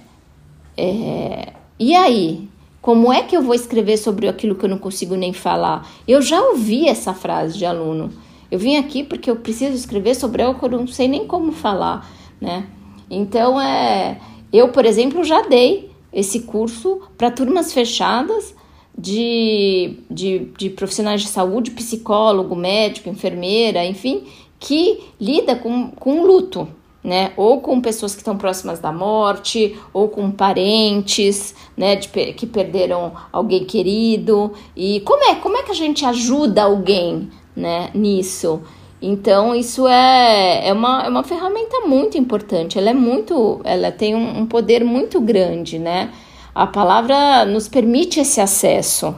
é, 0.77 1.53
e 1.79 1.95
aí? 1.95 2.49
Como 2.83 3.13
é 3.13 3.23
que 3.23 3.37
eu 3.37 3.43
vou 3.43 3.55
escrever 3.55 3.99
sobre 3.99 4.27
aquilo 4.27 4.55
que 4.55 4.65
eu 4.65 4.69
não 4.69 4.79
consigo 4.79 5.15
nem 5.15 5.35
falar? 5.35 5.87
Eu 6.09 6.23
já 6.23 6.41
ouvi 6.41 6.89
essa 6.89 7.13
frase 7.13 7.59
de 7.59 7.67
aluno. 7.67 8.11
Eu 8.51 8.59
vim 8.59 8.77
aqui 8.77 9.05
porque 9.05 9.31
eu 9.31 9.37
preciso 9.37 9.75
escrever 9.75 10.15
sobre 10.15 10.43
algo 10.43 10.59
que 10.59 10.65
eu 10.65 10.71
não 10.71 10.87
sei 10.87 11.07
nem 11.07 11.27
como 11.27 11.53
falar, 11.53 12.11
né? 12.41 12.67
Então, 13.11 13.61
é, 13.61 14.21
eu, 14.53 14.69
por 14.69 14.87
exemplo, 14.87 15.25
já 15.25 15.43
dei 15.43 15.91
esse 16.13 16.41
curso 16.41 17.03
para 17.19 17.31
turmas 17.31 17.73
fechadas 17.73 18.55
de, 18.97 19.99
de, 20.11 20.51
de 20.57 20.71
profissionais 20.71 21.23
de 21.23 21.29
saúde, 21.29 21.73
psicólogo, 21.73 22.55
médico, 22.55 23.09
enfermeira, 23.09 23.85
enfim, 23.85 24.25
que 24.59 25.01
lida 25.21 25.57
com, 25.57 25.91
com 25.91 26.23
luto, 26.23 26.69
né? 27.03 27.33
Ou 27.37 27.61
com 27.61 27.81
pessoas 27.81 28.15
que 28.15 28.21
estão 28.21 28.37
próximas 28.37 28.79
da 28.79 28.93
morte, 28.93 29.77
ou 29.93 30.09
com 30.09 30.31
parentes, 30.31 31.55
né? 31.77 31.97
De, 31.97 32.09
que 32.09 32.47
perderam 32.47 33.13
alguém 33.33 33.65
querido. 33.65 34.53
E 34.77 35.01
como 35.01 35.25
é, 35.25 35.37
como 35.37 35.57
é 35.57 35.63
que 35.63 35.71
a 35.71 35.75
gente 35.75 36.05
ajuda 36.05 36.65
alguém, 36.65 37.31
né? 37.57 37.91
Nisso. 37.95 38.61
Então, 39.03 39.55
isso 39.55 39.89
é, 39.89 40.69
é, 40.69 40.73
uma, 40.73 41.05
é 41.05 41.09
uma 41.09 41.23
ferramenta 41.23 41.81
muito 41.87 42.19
importante. 42.19 42.79
Ela 42.79 42.91
é 42.91 42.95
muito, 42.95 43.61
ela 43.65 43.91
tem 43.91 44.15
um, 44.15 44.41
um 44.41 44.47
poder 44.47 44.85
muito 44.85 45.21
grande, 45.21 45.79
né? 45.79 46.11
A 46.55 46.67
palavra 46.67 47.45
nos 47.47 47.69
permite 47.69 48.21
esse 48.21 48.41
acesso. 48.41 49.15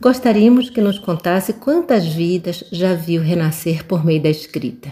Gostaríamos 0.00 0.68
que 0.68 0.80
nos 0.80 0.98
contasse 0.98 1.52
quantas 1.54 2.04
vidas 2.06 2.64
já 2.70 2.92
viu 2.92 3.22
renascer 3.22 3.86
por 3.86 4.04
meio 4.04 4.20
da 4.20 4.28
escrita. 4.28 4.90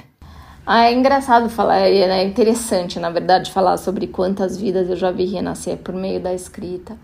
Ah, 0.64 0.86
é 0.86 0.94
engraçado 0.94 1.50
falar, 1.50 1.80
é, 1.80 1.98
é 1.98 2.24
interessante, 2.24 2.98
na 3.00 3.10
verdade, 3.10 3.50
falar 3.50 3.76
sobre 3.76 4.06
quantas 4.06 4.56
vidas 4.56 4.88
eu 4.88 4.96
já 4.96 5.10
vi 5.10 5.26
renascer 5.26 5.76
por 5.78 5.94
meio 5.94 6.20
da 6.20 6.32
escrita. 6.32 6.96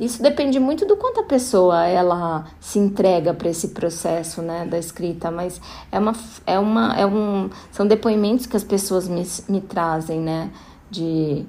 Isso 0.00 0.22
depende 0.22 0.58
muito 0.58 0.86
do 0.86 0.96
quanto 0.96 1.20
a 1.20 1.24
pessoa 1.24 1.84
ela 1.84 2.46
se 2.58 2.78
entrega 2.78 3.34
para 3.34 3.50
esse 3.50 3.68
processo, 3.68 4.40
né, 4.40 4.64
da 4.64 4.78
escrita, 4.78 5.30
mas 5.30 5.60
é 5.92 5.98
uma 5.98 6.14
é 6.46 6.58
uma 6.58 6.96
é 6.98 7.06
um 7.06 7.50
são 7.70 7.86
depoimentos 7.86 8.46
que 8.46 8.56
as 8.56 8.64
pessoas 8.64 9.06
me, 9.06 9.22
me 9.46 9.60
trazem, 9.60 10.18
né, 10.18 10.50
de 10.90 11.44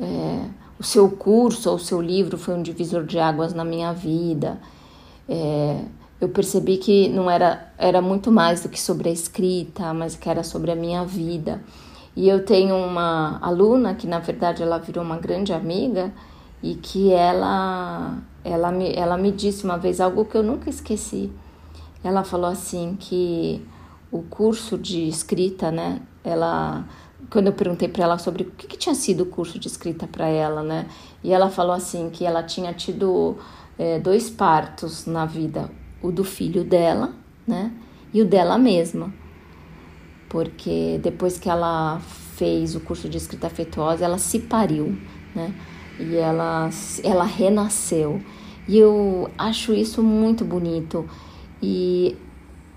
é, 0.00 0.40
o 0.80 0.82
seu 0.82 1.10
curso 1.10 1.68
ou 1.68 1.76
o 1.76 1.78
seu 1.78 2.00
livro 2.00 2.38
foi 2.38 2.54
um 2.54 2.62
divisor 2.62 3.04
de 3.04 3.18
águas 3.18 3.52
na 3.52 3.64
minha 3.64 3.92
vida. 3.92 4.58
É, 5.28 5.82
eu 6.18 6.30
percebi 6.30 6.78
que 6.78 7.10
não 7.10 7.30
era, 7.30 7.72
era 7.76 8.00
muito 8.00 8.32
mais 8.32 8.62
do 8.62 8.70
que 8.70 8.80
sobre 8.80 9.10
a 9.10 9.12
escrita, 9.12 9.92
mas 9.92 10.16
que 10.16 10.30
era 10.30 10.42
sobre 10.42 10.70
a 10.70 10.74
minha 10.74 11.04
vida. 11.04 11.62
E 12.16 12.28
eu 12.28 12.44
tenho 12.44 12.74
uma 12.74 13.38
aluna 13.42 13.94
que, 13.94 14.06
na 14.06 14.18
verdade, 14.18 14.62
ela 14.62 14.78
virou 14.78 15.04
uma 15.04 15.16
grande 15.18 15.52
amiga 15.52 16.12
e 16.62 16.74
que 16.76 17.12
ela, 17.12 18.18
ela, 18.44 18.70
me, 18.70 18.92
ela 18.94 19.18
me 19.18 19.32
disse 19.32 19.64
uma 19.64 19.76
vez 19.76 20.00
algo 20.00 20.24
que 20.24 20.36
eu 20.36 20.42
nunca 20.42 20.70
esqueci. 20.70 21.32
Ela 22.04 22.22
falou 22.24 22.50
assim 22.50 22.96
que 22.98 23.66
o 24.10 24.22
curso 24.22 24.78
de 24.78 25.08
escrita, 25.08 25.70
né? 25.70 26.00
Ela, 26.22 26.84
quando 27.30 27.48
eu 27.48 27.52
perguntei 27.52 27.88
para 27.88 28.04
ela 28.04 28.18
sobre 28.18 28.44
o 28.44 28.50
que, 28.50 28.66
que, 28.66 28.76
tinha 28.76 28.94
sido 28.94 29.22
o 29.22 29.26
curso 29.26 29.58
de 29.58 29.66
escrita 29.66 30.06
para 30.06 30.28
ela, 30.28 30.62
né? 30.62 30.86
E 31.24 31.32
ela 31.32 31.50
falou 31.50 31.72
assim 31.72 32.10
que 32.10 32.24
ela 32.24 32.42
tinha 32.42 32.72
tido 32.72 33.36
é, 33.78 33.98
dois 33.98 34.30
partos 34.30 35.06
na 35.06 35.24
vida 35.24 35.70
o 36.02 36.10
do 36.10 36.24
filho 36.24 36.64
dela, 36.64 37.12
né? 37.46 37.72
E 38.12 38.20
o 38.20 38.26
dela 38.26 38.58
mesma. 38.58 39.12
Porque 40.28 40.98
depois 41.02 41.38
que 41.38 41.48
ela 41.48 42.00
fez 42.36 42.74
o 42.74 42.80
curso 42.80 43.08
de 43.08 43.16
escrita 43.16 43.46
afetuosa, 43.46 44.04
ela 44.04 44.18
se 44.18 44.40
pariu, 44.40 44.98
né? 45.34 45.54
E 45.98 46.16
ela, 46.16 46.68
ela 47.02 47.24
renasceu. 47.24 48.20
E 48.68 48.78
eu 48.78 49.30
acho 49.36 49.72
isso 49.74 50.02
muito 50.02 50.44
bonito. 50.44 51.08
E 51.60 52.16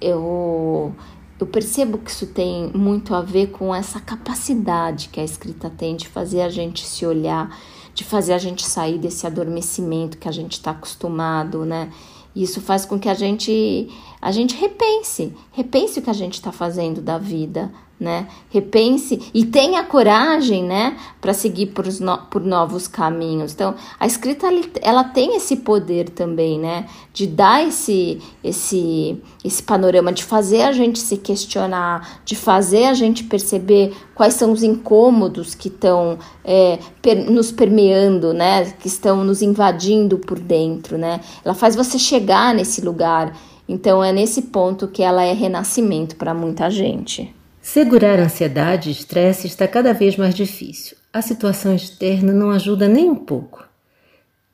eu, 0.01 0.93
eu 1.39 1.47
percebo 1.47 1.97
que 1.97 2.11
isso 2.11 2.27
tem 2.27 2.71
muito 2.73 3.13
a 3.13 3.21
ver 3.21 3.47
com 3.47 3.73
essa 3.73 3.99
capacidade 3.99 5.09
que 5.09 5.19
a 5.19 5.23
escrita 5.23 5.69
tem 5.69 5.95
de 5.95 6.07
fazer 6.07 6.41
a 6.41 6.49
gente 6.49 6.85
se 6.85 7.05
olhar, 7.05 7.57
de 7.93 8.03
fazer 8.03 8.33
a 8.33 8.37
gente 8.37 8.65
sair 8.65 8.97
desse 8.97 9.25
adormecimento 9.25 10.17
que 10.17 10.27
a 10.27 10.31
gente 10.31 10.53
está 10.53 10.71
acostumado, 10.71 11.65
né? 11.65 11.91
Isso 12.35 12.59
faz 12.59 12.85
com 12.85 12.99
que 12.99 13.07
a 13.07 13.13
gente 13.13 13.89
a 14.21 14.31
gente 14.31 14.55
repense, 14.55 15.33
repense 15.51 15.99
o 15.99 16.01
que 16.01 16.09
a 16.09 16.13
gente 16.13 16.33
está 16.33 16.51
fazendo 16.51 17.01
da 17.01 17.17
vida, 17.17 17.71
né? 17.99 18.27
Repense 18.49 19.31
e 19.33 19.45
tenha 19.45 19.83
coragem, 19.83 20.63
né, 20.63 20.97
para 21.21 21.33
seguir 21.33 21.67
por, 21.67 21.85
no, 22.01 22.17
por 22.29 22.43
novos 22.43 22.87
caminhos. 22.87 23.53
Então, 23.53 23.73
a 23.97 24.05
escrita 24.05 24.47
ela 24.81 25.03
tem 25.03 25.37
esse 25.37 25.57
poder 25.57 26.09
também, 26.09 26.59
né, 26.59 26.87
de 27.13 27.25
dar 27.25 27.65
esse 27.65 28.21
esse 28.43 29.21
esse 29.43 29.63
panorama, 29.63 30.11
de 30.11 30.23
fazer 30.23 30.63
a 30.63 30.71
gente 30.73 30.99
se 30.99 31.17
questionar, 31.17 32.19
de 32.25 32.35
fazer 32.35 32.85
a 32.85 32.93
gente 32.93 33.23
perceber 33.23 33.95
quais 34.13 34.33
são 34.33 34.51
os 34.51 34.61
incômodos 34.61 35.55
que 35.55 35.69
estão 35.69 36.17
é, 36.43 36.79
per, 37.01 37.29
nos 37.29 37.51
permeando, 37.51 38.33
né, 38.33 38.71
que 38.71 38.87
estão 38.87 39.23
nos 39.23 39.41
invadindo 39.41 40.17
por 40.17 40.37
dentro, 40.37 40.97
né? 40.97 41.21
Ela 41.43 41.53
faz 41.53 41.75
você 41.75 41.97
chegar 41.97 42.53
nesse 42.53 42.81
lugar. 42.81 43.35
Então, 43.67 44.03
é 44.03 44.11
nesse 44.11 44.43
ponto 44.43 44.87
que 44.87 45.01
ela 45.01 45.23
é 45.23 45.33
renascimento 45.33 46.15
para 46.17 46.33
muita 46.33 46.69
gente. 46.69 47.34
Segurar 47.65 48.19
a 48.19 48.25
ansiedade 48.25 48.89
e 48.89 48.91
estresse 48.91 49.47
está 49.47 49.67
cada 49.67 49.91
vez 49.91 50.15
mais 50.15 50.35
difícil. 50.35 50.95
A 51.11 51.19
situação 51.19 51.75
externa 51.75 52.31
não 52.31 52.51
ajuda 52.51 52.87
nem 52.87 53.09
um 53.09 53.15
pouco. 53.15 53.67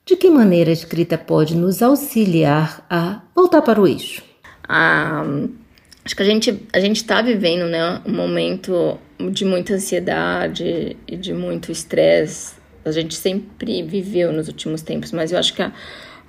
De 0.05 0.15
que 0.15 0.29
maneira 0.29 0.69
a 0.69 0.73
escrita 0.73 1.17
pode 1.17 1.53
nos 1.53 1.81
auxiliar 1.81 2.85
a 2.89 3.21
voltar 3.35 3.63
para 3.63 3.81
o 3.81 3.85
eixo? 3.85 4.23
Ah, 4.63 5.25
acho 6.05 6.15
que 6.15 6.23
a 6.23 6.25
gente 6.25 6.63
a 6.71 6.79
gente 6.79 6.95
está 6.95 7.21
vivendo 7.21 7.69
né, 7.69 8.01
um 8.05 8.13
momento 8.13 8.97
de 9.33 9.43
muita 9.43 9.73
ansiedade 9.73 10.95
e 11.05 11.17
de 11.17 11.33
muito 11.33 11.69
estresse. 11.69 12.53
A 12.85 12.91
gente 12.91 13.15
sempre 13.15 13.83
viveu 13.83 14.31
nos 14.31 14.47
últimos 14.47 14.81
tempos, 14.81 15.11
mas 15.11 15.33
eu 15.33 15.37
acho 15.37 15.53
que 15.53 15.69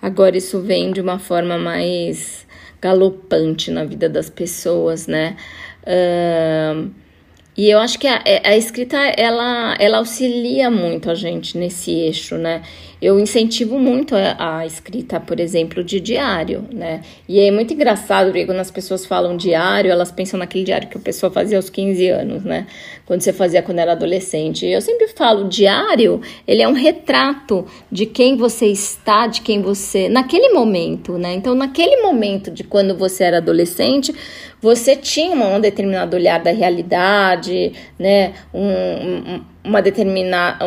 agora 0.02 0.36
isso 0.36 0.60
vem 0.60 0.92
de 0.92 1.00
uma 1.00 1.20
forma 1.20 1.56
mais 1.56 2.44
galopante 2.80 3.70
na 3.70 3.84
vida 3.84 4.08
das 4.08 4.28
pessoas, 4.28 5.06
né? 5.06 5.36
Uh, 5.82 6.90
e 7.56 7.68
eu 7.68 7.78
acho 7.78 7.98
que 7.98 8.06
a, 8.06 8.22
a, 8.44 8.56
escrita 8.56 8.96
ela, 8.96 9.76
ela 9.78 9.98
auxilia 9.98 10.70
muito 10.70 11.10
a 11.10 11.14
gente 11.14 11.58
nesse 11.58 11.90
eixo, 11.90 12.36
né? 12.36 12.62
Eu 13.02 13.18
incentivo 13.18 13.80
muito 13.80 14.14
a, 14.14 14.58
a, 14.58 14.64
escrita, 14.64 15.18
por 15.18 15.40
exemplo, 15.40 15.82
de 15.82 15.98
diário, 15.98 16.64
né? 16.72 17.00
E 17.28 17.40
é 17.40 17.50
muito 17.50 17.74
engraçado, 17.74 18.26
porque 18.26 18.46
quando 18.46 18.60
as 18.60 18.70
pessoas 18.70 19.04
falam 19.04 19.36
diário, 19.36 19.90
elas 19.90 20.12
pensam 20.12 20.38
naquele 20.38 20.62
diário 20.62 20.86
que 20.86 20.96
a 20.96 21.00
pessoa 21.00 21.28
fazia 21.32 21.56
aos 21.56 21.68
15 21.68 22.08
anos, 22.08 22.44
né? 22.44 22.68
Quando 23.04 23.20
você 23.20 23.32
fazia 23.32 23.60
quando 23.60 23.80
era 23.80 23.90
adolescente. 23.90 24.64
Eu 24.64 24.80
sempre 24.80 25.08
falo, 25.08 25.48
diário, 25.48 26.20
ele 26.46 26.62
é 26.62 26.68
um 26.68 26.74
retrato 26.74 27.66
de 27.90 28.06
quem 28.06 28.36
você 28.36 28.66
está, 28.66 29.26
de 29.26 29.40
quem 29.40 29.60
você... 29.60 30.08
Naquele 30.08 30.50
momento, 30.50 31.18
né? 31.18 31.34
Então, 31.34 31.56
naquele 31.56 32.02
momento 32.02 32.52
de 32.52 32.62
quando 32.62 32.96
você 32.96 33.24
era 33.24 33.38
adolescente, 33.38 34.14
você 34.62 34.94
tinha 34.94 35.34
um 35.34 35.60
determinado 35.60 36.16
olhar 36.16 36.38
da 36.38 36.52
realidade, 36.52 37.72
né? 37.98 38.32
Um, 38.54 38.62
um, 38.68 39.44
uma, 39.64 39.80
determina, 39.80 40.58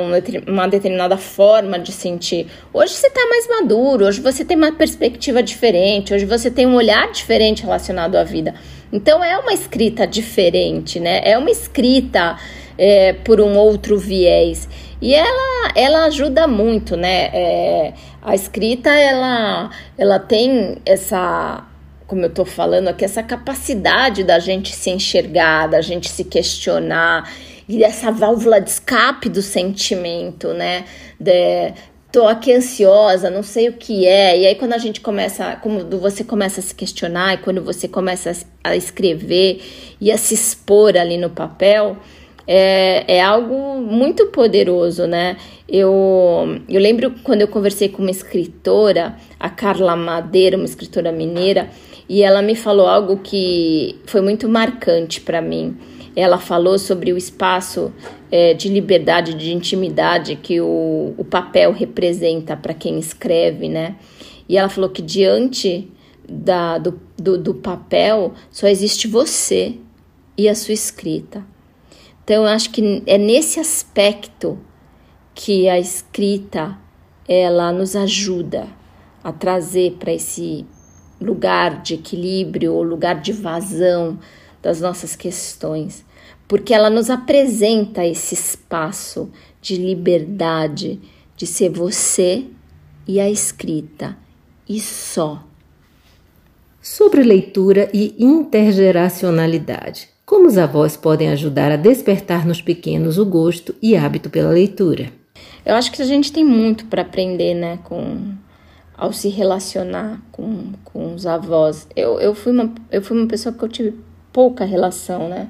uma 0.48 0.68
determinada 0.68 1.18
forma 1.18 1.78
de 1.78 1.92
sentir. 1.92 2.48
Hoje 2.74 2.94
você 2.94 3.08
está 3.08 3.28
mais 3.28 3.48
maduro, 3.48 4.06
hoje 4.06 4.22
você 4.22 4.46
tem 4.46 4.56
uma 4.56 4.72
perspectiva 4.72 5.44
diferente, 5.44 6.14
hoje 6.14 6.26
você 6.26 6.50
tem 6.50 6.66
um 6.66 6.76
olhar 6.76 7.12
diferente 7.12 7.64
relacionado 7.64 8.16
à 8.16 8.24
vida. 8.24 8.56
Então 8.92 9.24
é 9.24 9.38
uma 9.38 9.54
escrita 9.54 10.08
diferente, 10.08 11.00
né? 11.00 11.22
É 11.24 11.38
uma 11.38 11.52
escrita 11.52 12.38
é, 12.78 13.14
por 13.14 13.42
um 13.42 13.58
outro 13.58 13.98
viés. 13.98 14.70
E 15.02 15.14
ela, 15.14 15.72
ela 15.76 16.06
ajuda 16.06 16.48
muito, 16.48 16.96
né? 16.96 17.30
É, 17.34 17.94
a 18.22 18.34
escrita, 18.34 18.90
ela, 18.90 19.70
ela 19.98 20.20
tem 20.20 20.78
essa 20.86 21.66
como 22.08 22.22
eu 22.22 22.28
estou 22.28 22.46
falando 22.46 22.88
aqui, 22.88 23.04
essa 23.04 23.24
capacidade 23.24 24.24
da 24.24 24.38
gente 24.38 24.76
se 24.76 24.92
enxergar, 24.92 25.66
da 25.66 25.82
gente 25.82 26.08
se 26.08 26.24
questionar 26.24 27.28
e 27.68 27.78
dessa 27.78 28.12
válvula 28.12 28.62
de 28.62 28.70
escape 28.70 29.30
do 29.30 29.42
sentimento, 29.42 30.54
né? 30.54 30.86
De, 31.20 31.74
tô 32.12 32.28
aqui 32.28 32.54
ansiosa, 32.54 33.30
não 33.30 33.44
sei 33.44 33.70
o 33.70 33.74
que 33.74 34.06
é. 34.06 34.40
E 34.40 34.48
aí 34.48 34.56
quando 34.56 34.74
a 34.74 34.78
gente 34.78 35.02
começa, 35.02 35.56
quando 35.58 36.00
você 36.00 36.24
começa 36.24 36.60
a 36.60 36.64
se 36.64 36.74
questionar 36.74 37.34
e 37.34 37.38
quando 37.38 37.62
você 37.62 37.88
começa 37.88 38.32
a 38.64 38.76
escrever 38.76 39.62
e 40.00 40.12
a 40.12 40.18
se 40.18 40.34
expor 40.34 40.96
ali 40.96 41.18
no 41.18 41.30
papel, 41.30 41.98
é, 42.48 43.16
é 43.16 43.22
algo 43.22 43.82
muito 43.82 44.28
poderoso, 44.28 45.08
né? 45.08 45.36
Eu, 45.68 46.62
eu 46.70 46.80
lembro 46.80 47.16
quando 47.24 47.42
eu 47.42 47.48
conversei 47.48 47.90
com 47.90 48.02
uma 48.02 48.12
escritora, 48.12 49.16
a 49.40 49.50
Carla 49.50 49.96
Madeira, 49.96 50.56
uma 50.56 50.66
escritora 50.66 51.12
mineira, 51.12 51.70
e 52.08 52.22
ela 52.22 52.42
me 52.42 52.56
falou 52.56 52.88
algo 52.88 53.18
que 53.18 54.00
foi 54.06 54.22
muito 54.22 54.48
marcante 54.48 55.20
para 55.20 55.42
mim. 55.42 55.76
Ela 56.16 56.38
falou 56.38 56.80
sobre 56.80 57.12
o 57.12 57.18
espaço 57.18 57.92
é, 58.32 58.54
de 58.54 58.70
liberdade, 58.70 59.34
de 59.34 59.54
intimidade 59.54 60.36
que 60.36 60.62
o, 60.62 61.14
o 61.18 61.26
papel 61.26 61.72
representa 61.72 62.56
para 62.56 62.74
quem 62.74 62.98
escreve, 62.98 63.68
né? 63.68 63.98
E 64.48 64.58
ela 64.58 64.70
falou 64.70 64.90
que 64.90 65.02
diante 65.02 65.92
da, 66.28 66.78
do, 66.78 67.00
do, 67.18 67.38
do 67.38 67.54
papel 67.54 68.34
só 68.50 68.68
existe 68.68 69.08
você 69.08 69.76
e 70.38 70.48
a 70.48 70.56
sua 70.56 70.74
escrita. 70.74 71.44
Então, 72.24 72.44
eu 72.44 72.50
acho 72.50 72.72
que 72.72 73.04
é 73.06 73.18
nesse 73.18 73.60
aspecto 73.60 74.58
que 75.34 75.68
a 75.68 75.78
escrita 75.78 76.78
ela 77.28 77.72
nos 77.72 77.96
ajuda 77.96 78.68
a 79.24 79.32
trazer 79.32 79.94
para 80.00 80.14
esse 80.14 80.66
lugar 81.20 81.82
de 81.82 81.96
equilíbrio 81.96 82.74
ou 82.74 82.84
lugar 82.84 83.20
de 83.22 83.34
vazão 83.34 84.20
das 84.62 84.82
nossas 84.82 85.16
questões, 85.16 86.05
porque 86.48 86.74
ela 86.74 86.90
nos 86.90 87.10
apresenta 87.10 88.06
esse 88.06 88.34
espaço 88.34 89.32
de 89.62 89.76
liberdade 89.78 91.00
de 91.36 91.48
ser 91.48 91.70
você 91.70 92.46
e 93.08 93.20
a 93.20 93.30
escrita 93.30 94.18
e 94.68 94.80
só. 94.80 95.44
Sobre 96.82 97.24
leitura 97.24 97.90
e 97.94 98.16
intergeracionalidade. 98.20 100.10
Como 100.26 100.48
os 100.48 100.58
avós 100.58 100.96
podem 100.98 101.30
ajudar 101.30 101.72
a 101.72 101.76
despertar 101.76 102.46
nos 102.48 102.62
pequenos 102.62 103.18
o 103.18 103.26
gosto 103.26 103.76
e 103.82 103.96
hábito 103.96 104.30
pela 104.30 104.52
leitura? 104.52 105.12
Eu 105.66 105.76
acho 105.76 105.92
que 105.92 106.02
a 106.02 106.06
gente 106.06 106.32
tem 106.32 106.44
muito 106.44 106.86
para 106.86 107.02
aprender, 107.02 107.54
né, 107.56 107.80
com 107.84 108.34
ao 108.98 109.12
se 109.12 109.28
relacionar 109.28 110.22
com, 110.32 110.72
com 110.84 111.14
os 111.14 111.26
avós. 111.26 111.88
Eu, 111.96 112.20
eu, 112.20 112.34
fui 112.34 112.54
uma, 112.54 112.74
eu 112.90 113.02
fui 113.02 113.18
uma 113.18 113.28
pessoa 113.28 113.54
que 113.54 113.64
eu 113.64 113.70
tive 113.70 113.94
pouca 114.32 114.64
relação, 114.64 115.28
né, 115.28 115.50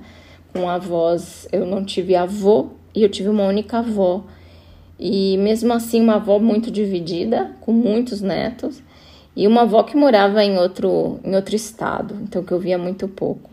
com 0.56 0.70
avós. 0.70 1.50
Eu 1.52 1.66
não 1.66 1.84
tive 1.84 2.16
avô 2.16 2.70
e 2.96 3.04
eu 3.04 3.10
tive 3.10 3.28
uma 3.28 3.44
única 3.44 3.80
avó. 3.80 4.24
E 4.98 5.38
mesmo 5.38 5.74
assim, 5.74 6.00
uma 6.00 6.16
avó 6.16 6.40
muito 6.40 6.72
dividida, 6.72 7.52
com 7.60 7.74
muitos 7.74 8.22
netos, 8.22 8.82
e 9.36 9.46
uma 9.46 9.64
avó 9.64 9.84
que 9.84 9.98
morava 9.98 10.42
em 10.42 10.58
outro, 10.58 11.20
em 11.26 11.36
outro 11.36 11.54
estado, 11.54 12.18
então 12.24 12.42
que 12.42 12.54
eu 12.54 12.60
via 12.60 12.78
muito 12.78 13.06
pouco. 13.06 13.50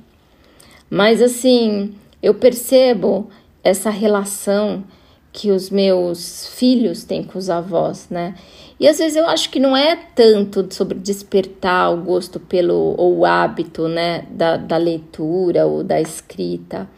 Mas 0.88 1.20
assim, 1.20 1.92
eu 2.22 2.34
percebo 2.34 3.28
essa 3.64 3.90
relação 3.90 4.84
que 5.32 5.50
os 5.50 5.70
meus 5.70 6.46
filhos 6.54 7.02
têm 7.02 7.24
com 7.24 7.36
os 7.36 7.50
avós, 7.50 8.06
né? 8.10 8.36
E 8.82 8.88
às 8.88 8.98
vezes 8.98 9.16
eu 9.16 9.28
acho 9.28 9.48
que 9.48 9.60
não 9.60 9.76
é 9.76 9.94
tanto 9.94 10.66
sobre 10.74 10.98
despertar 10.98 11.92
o 11.92 11.98
gosto 11.98 12.40
pelo 12.40 12.96
ou 12.98 13.18
o 13.18 13.24
hábito, 13.24 13.86
né, 13.86 14.26
da, 14.28 14.56
da 14.56 14.76
leitura 14.76 15.64
ou 15.66 15.84
da 15.84 16.00
escrita, 16.00 16.90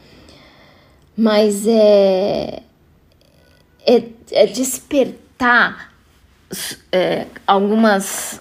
mas 1.15 1.67
é, 1.67 2.63
é, 3.87 4.03
é 4.33 4.47
despertar 4.47 5.93
é, 6.91 7.27
algumas 7.47 8.41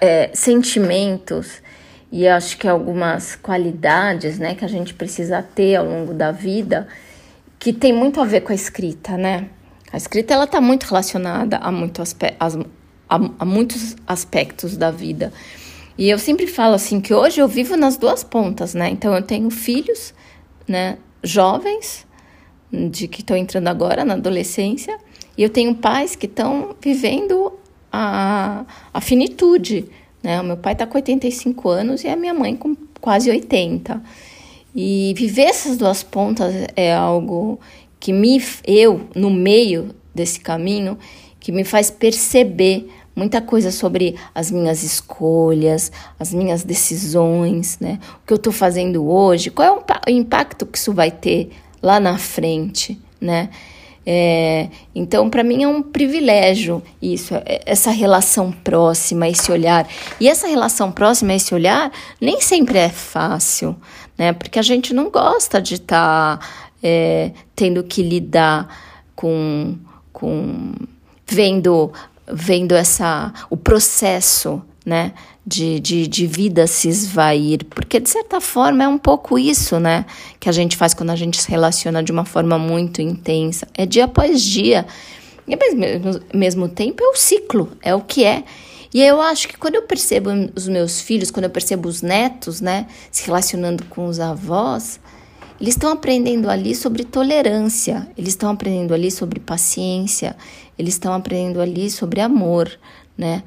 é, 0.00 0.30
sentimentos 0.34 1.62
e 2.10 2.26
acho 2.26 2.58
que 2.58 2.66
algumas 2.66 3.36
qualidades, 3.36 4.40
né, 4.40 4.56
que 4.56 4.64
a 4.64 4.68
gente 4.68 4.92
precisa 4.92 5.40
ter 5.40 5.76
ao 5.76 5.86
longo 5.86 6.12
da 6.12 6.32
vida, 6.32 6.88
que 7.60 7.72
tem 7.72 7.92
muito 7.92 8.20
a 8.20 8.24
ver 8.24 8.40
com 8.40 8.50
a 8.50 8.56
escrita, 8.56 9.16
né? 9.16 9.50
A 9.92 9.96
escrita 9.96 10.34
ela 10.34 10.44
está 10.44 10.60
muito 10.60 10.84
relacionada 10.84 11.56
a, 11.56 11.70
muito 11.72 12.00
aspe 12.00 12.34
a, 12.38 12.50
a 13.38 13.44
muitos 13.44 13.96
aspectos 14.06 14.76
da 14.76 14.90
vida. 14.90 15.32
E 15.98 16.08
eu 16.08 16.18
sempre 16.18 16.46
falo 16.46 16.74
assim 16.74 17.00
que 17.00 17.12
hoje 17.12 17.40
eu 17.40 17.48
vivo 17.48 17.76
nas 17.76 17.96
duas 17.96 18.22
pontas, 18.22 18.72
né? 18.72 18.88
Então 18.88 19.14
eu 19.14 19.22
tenho 19.22 19.50
filhos, 19.50 20.14
né, 20.66 20.96
jovens, 21.22 22.06
de 22.72 23.08
que 23.08 23.20
estão 23.20 23.36
entrando 23.36 23.68
agora 23.68 24.04
na 24.04 24.14
adolescência, 24.14 24.96
e 25.36 25.42
eu 25.42 25.50
tenho 25.50 25.74
pais 25.74 26.14
que 26.14 26.26
estão 26.26 26.74
vivendo 26.80 27.52
a, 27.92 28.64
a 28.94 29.00
finitude, 29.00 29.86
né? 30.22 30.40
O 30.40 30.44
meu 30.44 30.56
pai 30.56 30.74
está 30.74 30.86
com 30.86 30.96
85 30.96 31.68
anos 31.68 32.04
e 32.04 32.08
a 32.08 32.16
minha 32.16 32.32
mãe 32.32 32.54
com 32.56 32.76
quase 33.00 33.28
80. 33.28 34.02
E 34.74 35.12
viver 35.16 35.42
essas 35.42 35.76
duas 35.76 36.02
pontas 36.02 36.54
é 36.76 36.94
algo 36.94 37.58
que 38.00 38.12
me 38.12 38.42
eu 38.66 39.08
no 39.14 39.30
meio 39.30 39.94
desse 40.14 40.40
caminho 40.40 40.98
que 41.38 41.52
me 41.52 41.62
faz 41.62 41.90
perceber 41.90 42.88
muita 43.14 43.40
coisa 43.40 43.70
sobre 43.70 44.16
as 44.34 44.50
minhas 44.50 44.82
escolhas, 44.82 45.92
as 46.18 46.32
minhas 46.32 46.64
decisões, 46.64 47.78
né? 47.78 47.98
O 48.22 48.26
que 48.26 48.32
eu 48.32 48.36
estou 48.36 48.52
fazendo 48.52 49.06
hoje, 49.06 49.50
qual 49.50 49.84
é 50.06 50.10
o 50.10 50.14
impacto 50.14 50.64
que 50.64 50.78
isso 50.78 50.92
vai 50.92 51.10
ter 51.10 51.50
lá 51.82 52.00
na 52.00 52.16
frente, 52.18 52.98
né? 53.20 53.50
É, 54.06 54.68
então, 54.94 55.28
para 55.28 55.44
mim 55.44 55.62
é 55.62 55.68
um 55.68 55.82
privilégio 55.82 56.82
isso, 57.02 57.34
é, 57.34 57.60
essa 57.66 57.90
relação 57.90 58.50
próxima, 58.50 59.28
esse 59.28 59.52
olhar. 59.52 59.86
E 60.18 60.28
essa 60.28 60.46
relação 60.46 60.90
próxima, 60.90 61.34
esse 61.34 61.54
olhar, 61.54 61.92
nem 62.20 62.40
sempre 62.40 62.78
é 62.78 62.88
fácil, 62.88 63.76
né? 64.16 64.32
Porque 64.32 64.58
a 64.58 64.62
gente 64.62 64.94
não 64.94 65.10
gosta 65.10 65.60
de 65.60 65.74
estar 65.74 66.38
tá, 66.38 66.46
é, 66.82 67.32
tendo 67.54 67.82
que 67.82 68.02
lidar 68.02 68.68
com, 69.14 69.76
com 70.12 70.72
vendo, 71.26 71.92
vendo 72.32 72.74
essa, 72.74 73.32
o 73.48 73.56
processo, 73.56 74.62
né? 74.84 75.12
de, 75.46 75.80
de, 75.80 76.06
de 76.06 76.26
vida 76.26 76.66
se 76.66 76.88
esvair, 76.88 77.64
porque 77.64 77.98
de 77.98 78.08
certa 78.08 78.40
forma 78.40 78.84
é 78.84 78.88
um 78.88 78.98
pouco 78.98 79.38
isso, 79.38 79.80
né, 79.80 80.04
que 80.38 80.48
a 80.48 80.52
gente 80.52 80.76
faz 80.76 80.94
quando 80.94 81.10
a 81.10 81.16
gente 81.16 81.40
se 81.40 81.50
relaciona 81.50 82.02
de 82.02 82.12
uma 82.12 82.24
forma 82.24 82.58
muito 82.58 83.00
intensa, 83.00 83.66
é 83.74 83.86
dia 83.86 84.04
após 84.04 84.42
dia, 84.42 84.86
e 85.48 85.54
ao 85.54 85.58
mesmo, 85.58 86.20
mesmo 86.32 86.68
tempo 86.68 87.02
é 87.02 87.08
o 87.08 87.16
ciclo, 87.16 87.72
é 87.82 87.92
o 87.94 88.00
que 88.00 88.24
é. 88.24 88.44
E 88.92 89.02
eu 89.02 89.20
acho 89.20 89.48
que 89.48 89.56
quando 89.56 89.76
eu 89.76 89.82
percebo 89.82 90.30
os 90.54 90.68
meus 90.68 91.00
filhos, 91.00 91.30
quando 91.30 91.44
eu 91.44 91.50
percebo 91.50 91.88
os 91.88 92.02
netos, 92.02 92.60
né, 92.60 92.86
se 93.10 93.26
relacionando 93.26 93.84
com 93.86 94.06
os 94.06 94.20
avós, 94.20 95.00
eles 95.60 95.74
estão 95.74 95.92
aprendendo 95.92 96.48
ali 96.48 96.74
sobre 96.74 97.04
tolerância, 97.04 98.08
eles 98.16 98.30
estão 98.30 98.50
aprendendo 98.50 98.94
ali 98.94 99.10
sobre 99.10 99.38
paciência, 99.38 100.34
eles 100.78 100.94
estão 100.94 101.12
aprendendo 101.12 101.60
ali 101.60 101.90
sobre 101.90 102.20
amor, 102.20 102.70
né? 103.16 103.42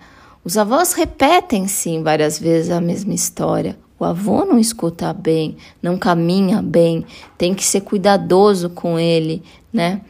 Os 0.45 0.57
avós 0.57 0.93
repetem 0.93 1.67
sim 1.67 2.03
várias 2.03 2.37
vezes 2.37 2.69
a 2.69 2.79
mesma 2.79 3.13
história. 3.13 3.77
O 3.97 4.03
avô 4.05 4.45
não 4.45 4.59
escuta 4.59 5.11
bem, 5.13 5.57
não 5.81 5.97
caminha 5.97 6.61
bem, 6.61 7.05
tem 7.37 7.53
que 7.53 7.63
ser 7.63 7.81
cuidadoso 7.81 8.69
com 8.69 8.99
ele, 8.99 9.41
né? 9.71 10.01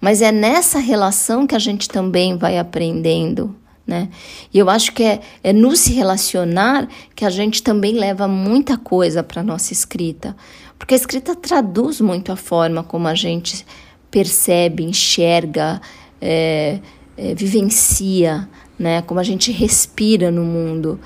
Mas 0.00 0.22
é 0.22 0.32
nessa 0.32 0.78
relação 0.78 1.46
que 1.46 1.54
a 1.54 1.58
gente 1.58 1.88
também 1.88 2.38
vai 2.38 2.56
aprendendo, 2.56 3.54
né? 3.86 4.08
E 4.54 4.58
eu 4.58 4.70
acho 4.70 4.92
que 4.92 5.02
é, 5.02 5.20
é 5.42 5.52
no 5.52 5.76
se 5.76 5.92
relacionar 5.92 6.88
que 7.14 7.24
a 7.24 7.30
gente 7.30 7.62
também 7.62 7.92
leva 7.94 8.28
muita 8.28 8.78
coisa 8.78 9.22
para 9.22 9.42
nossa 9.42 9.72
escrita, 9.72 10.36
porque 10.80 10.94
a 10.94 10.96
escrita 10.96 11.36
traduz 11.36 12.00
muito 12.00 12.32
a 12.32 12.36
forma 12.36 12.82
como 12.82 13.06
a 13.06 13.14
gente 13.14 13.64
percebe, 14.10 14.82
enxerga, 14.82 15.80
é, 16.20 16.80
é, 17.16 17.34
vivencia 17.36 18.48
né? 18.80 19.02
Como 19.02 19.20
a 19.20 19.22
gente 19.22 19.52
respira 19.52 20.30
no 20.30 20.42
mundo. 20.42 20.98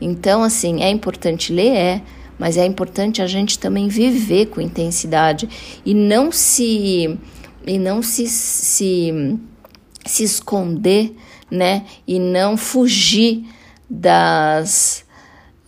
Então, 0.00 0.42
assim, 0.42 0.82
é 0.82 0.88
importante 0.88 1.52
ler, 1.52 1.76
é, 1.76 2.02
mas 2.38 2.56
é 2.56 2.64
importante 2.64 3.20
a 3.20 3.26
gente 3.26 3.58
também 3.58 3.86
viver 3.86 4.46
com 4.46 4.62
intensidade 4.62 5.46
e 5.84 5.92
não 5.92 6.32
se 6.32 7.18
e 7.66 7.78
não 7.78 8.00
se, 8.00 8.26
se, 8.26 9.38
se 10.06 10.24
esconder, 10.24 11.14
né? 11.50 11.84
E 12.06 12.18
não 12.18 12.56
fugir 12.56 13.44
das 13.90 15.04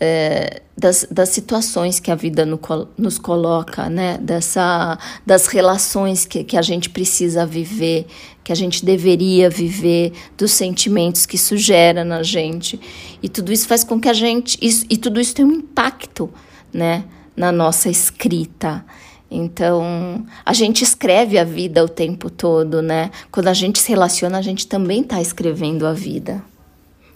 é, 0.00 0.62
das, 0.76 1.06
das 1.10 1.28
situações 1.28 2.00
que 2.00 2.10
a 2.10 2.14
vida 2.14 2.46
no, 2.46 2.58
nos 2.96 3.18
coloca, 3.18 3.90
né? 3.90 4.16
Dessa, 4.18 4.98
das 5.26 5.46
relações 5.46 6.24
que, 6.24 6.42
que 6.42 6.56
a 6.56 6.62
gente 6.62 6.88
precisa 6.88 7.44
viver, 7.44 8.06
que 8.42 8.50
a 8.50 8.54
gente 8.54 8.82
deveria 8.82 9.50
viver, 9.50 10.12
dos 10.38 10.52
sentimentos 10.52 11.26
que 11.26 11.36
isso 11.36 11.56
gera 11.58 12.02
na 12.02 12.22
gente. 12.22 12.80
E 13.22 13.28
tudo 13.28 13.52
isso 13.52 13.68
faz 13.68 13.84
com 13.84 14.00
que 14.00 14.08
a 14.08 14.14
gente. 14.14 14.58
Isso, 14.62 14.86
e 14.88 14.96
tudo 14.96 15.20
isso 15.20 15.34
tem 15.34 15.44
um 15.44 15.52
impacto, 15.52 16.32
né? 16.72 17.04
Na 17.36 17.52
nossa 17.52 17.90
escrita. 17.90 18.84
Então, 19.30 20.26
a 20.44 20.52
gente 20.52 20.82
escreve 20.82 21.38
a 21.38 21.44
vida 21.44 21.84
o 21.84 21.88
tempo 21.88 22.28
todo, 22.28 22.82
né? 22.82 23.10
Quando 23.30 23.48
a 23.48 23.54
gente 23.54 23.78
se 23.78 23.90
relaciona, 23.90 24.38
a 24.38 24.42
gente 24.42 24.66
também 24.66 25.02
está 25.02 25.20
escrevendo 25.20 25.86
a 25.86 25.92
vida. 25.92 26.42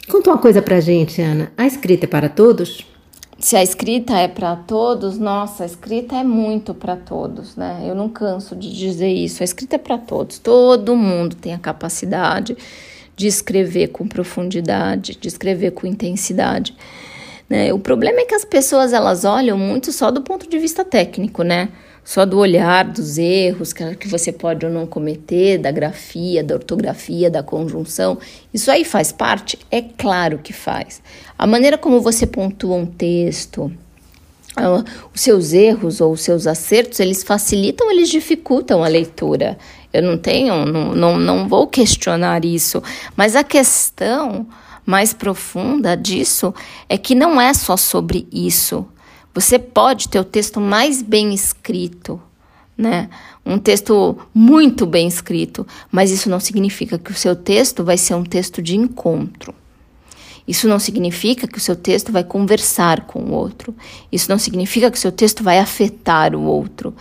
Conta 0.09 0.31
uma 0.31 0.39
coisa 0.39 0.61
pra 0.61 0.81
gente, 0.81 1.21
Ana. 1.21 1.53
A 1.57 1.67
escrita 1.67 2.05
é 2.05 2.09
para 2.09 2.29
todos? 2.29 2.85
se 3.39 3.57
a 3.57 3.63
escrita 3.63 4.17
é 4.17 4.27
para 4.29 4.57
todos, 4.57 5.19
nossa, 5.19 5.65
a 5.65 5.67
escrita 5.67 6.17
é 6.17 6.25
muito 6.25 6.73
para 6.73 6.97
todos, 6.97 7.57
né? 7.57 7.85
Eu 7.85 7.95
não 7.95 8.09
canso 8.09 8.55
de 8.57 8.73
dizer 8.73 9.11
isso. 9.11 9.43
A 9.43 9.45
escrita 9.45 9.77
é 9.77 9.79
para 9.79 9.99
todos. 9.99 10.39
Todo 10.39 10.97
mundo 10.97 11.37
tem 11.37 11.53
a 11.53 11.59
capacidade 11.59 12.57
de 13.15 13.27
escrever 13.27 13.89
com 13.89 14.09
profundidade, 14.09 15.19
de 15.21 15.29
escrever 15.29 15.73
com 15.73 15.87
intensidade. 15.87 16.75
Né? 17.49 17.73
O 17.73 17.79
problema 17.79 18.21
é 18.21 18.25
que 18.25 18.35
as 18.35 18.45
pessoas 18.45 18.93
elas 18.93 19.25
olham 19.25 19.59
muito 19.59 19.93
só 19.93 20.11
do 20.11 20.23
ponto 20.23 20.49
de 20.49 20.59
vista 20.59 20.85
técnico, 20.85 21.43
né? 21.43 21.69
Só 22.05 22.27
do 22.27 22.39
olhar, 22.39 22.85
dos 22.85 23.17
erros 23.17 23.73
que 23.73 24.07
você 24.09 24.31
pode 24.31 24.67
ou 24.67 24.71
não 24.71 24.87
cometer, 24.87 25.57
da 25.57 25.71
grafia, 25.71 26.45
da 26.45 26.55
ortografia, 26.55 27.31
da 27.31 27.43
conjunção. 27.43 28.19
Isso 28.53 28.71
aí 28.71 28.85
faz 28.85 29.11
parte? 29.11 29.59
É 29.71 29.81
claro 29.81 30.39
que 30.39 30.53
faz. 30.53 31.01
A 31.39 31.47
maneira 31.47 31.79
como 31.79 32.03
você 32.03 32.27
pontua 32.27 32.77
um 32.77 32.85
texto, 32.85 33.73
ah, 34.55 34.85
os 35.15 35.21
seus 35.21 35.53
erros 35.53 36.01
ou 36.01 36.13
os 36.13 36.21
seus 36.21 36.47
acertos, 36.47 37.01
eles 37.01 37.23
facilitam, 37.25 37.91
eles 37.91 38.09
dificultam 38.09 38.85
a 38.85 38.89
leitura. 38.89 39.59
Eu 39.93 40.03
não 40.03 40.19
tenho, 40.19 40.67
não, 40.67 40.95
não, 40.95 41.19
não 41.19 41.49
vou 41.49 41.67
questionar 41.67 42.45
isso, 42.45 42.83
mas 43.17 43.35
a 43.35 43.43
questão 43.43 44.47
mais 44.85 45.13
profunda 45.13 45.97
disso 45.97 46.55
é 46.89 46.99
que 46.99 47.15
não 47.15 47.41
é 47.41 47.55
só 47.55 47.77
sobre 47.77 48.29
isso. 48.31 48.87
Você 49.35 49.59
pode 49.59 50.09
ter 50.09 50.21
o 50.21 50.25
texto 50.25 50.61
mais 50.61 51.03
bem 51.03 51.35
escrito, 51.35 52.23
né? 52.79 53.11
Um 53.45 53.59
texto 53.59 54.17
muito 54.33 54.87
bem 54.87 55.09
escrito, 55.09 55.67
mas 55.91 56.11
isso 56.11 56.31
não 56.31 56.39
significa 56.39 56.99
que 56.99 57.11
o 57.11 57.15
seu 57.15 57.35
texto 57.35 57.83
vai 57.83 57.97
ser 57.97 58.15
um 58.15 58.25
texto 58.25 58.63
de 58.63 58.77
encontro. 58.77 59.55
Isso 60.47 60.69
não 60.69 60.79
significa 60.79 61.49
que 61.49 61.59
o 61.59 61.61
seu 61.61 61.75
texto 61.75 62.13
vai 62.13 62.23
conversar 62.23 63.03
com 63.03 63.21
o 63.21 63.33
outro. 63.33 63.75
Isso 64.13 64.31
não 64.31 64.39
significa 64.39 64.91
que 64.91 64.99
o 64.99 65.01
seu 65.01 65.11
texto 65.11 65.43
vai 65.43 65.59
afetar 65.59 66.35
o 66.35 66.43
outro. 66.43 66.95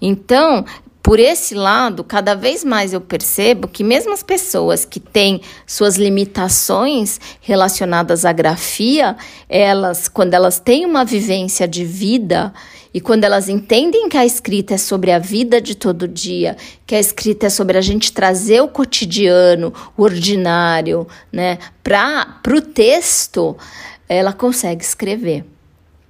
Então, 0.00 0.64
por 1.04 1.20
esse 1.20 1.54
lado, 1.54 2.02
cada 2.02 2.34
vez 2.34 2.64
mais 2.64 2.94
eu 2.94 3.00
percebo 3.00 3.68
que 3.68 3.84
mesmo 3.84 4.14
as 4.14 4.22
pessoas 4.22 4.86
que 4.86 4.98
têm 4.98 5.42
suas 5.66 5.96
limitações 5.96 7.20
relacionadas 7.42 8.24
à 8.24 8.32
grafia, 8.32 9.14
elas, 9.46 10.08
quando 10.08 10.32
elas 10.32 10.58
têm 10.58 10.86
uma 10.86 11.04
vivência 11.04 11.68
de 11.68 11.84
vida 11.84 12.54
e 12.94 13.02
quando 13.02 13.24
elas 13.24 13.50
entendem 13.50 14.08
que 14.08 14.16
a 14.16 14.24
escrita 14.24 14.72
é 14.72 14.78
sobre 14.78 15.12
a 15.12 15.18
vida 15.18 15.60
de 15.60 15.74
todo 15.74 16.08
dia, 16.08 16.56
que 16.86 16.94
a 16.94 17.00
escrita 17.00 17.48
é 17.48 17.50
sobre 17.50 17.76
a 17.76 17.82
gente 17.82 18.10
trazer 18.10 18.62
o 18.62 18.68
cotidiano, 18.68 19.74
o 19.98 20.04
ordinário, 20.04 21.06
né, 21.30 21.58
para 21.82 22.40
o 22.50 22.62
texto, 22.62 23.54
ela 24.08 24.32
consegue 24.32 24.82
escrever, 24.82 25.44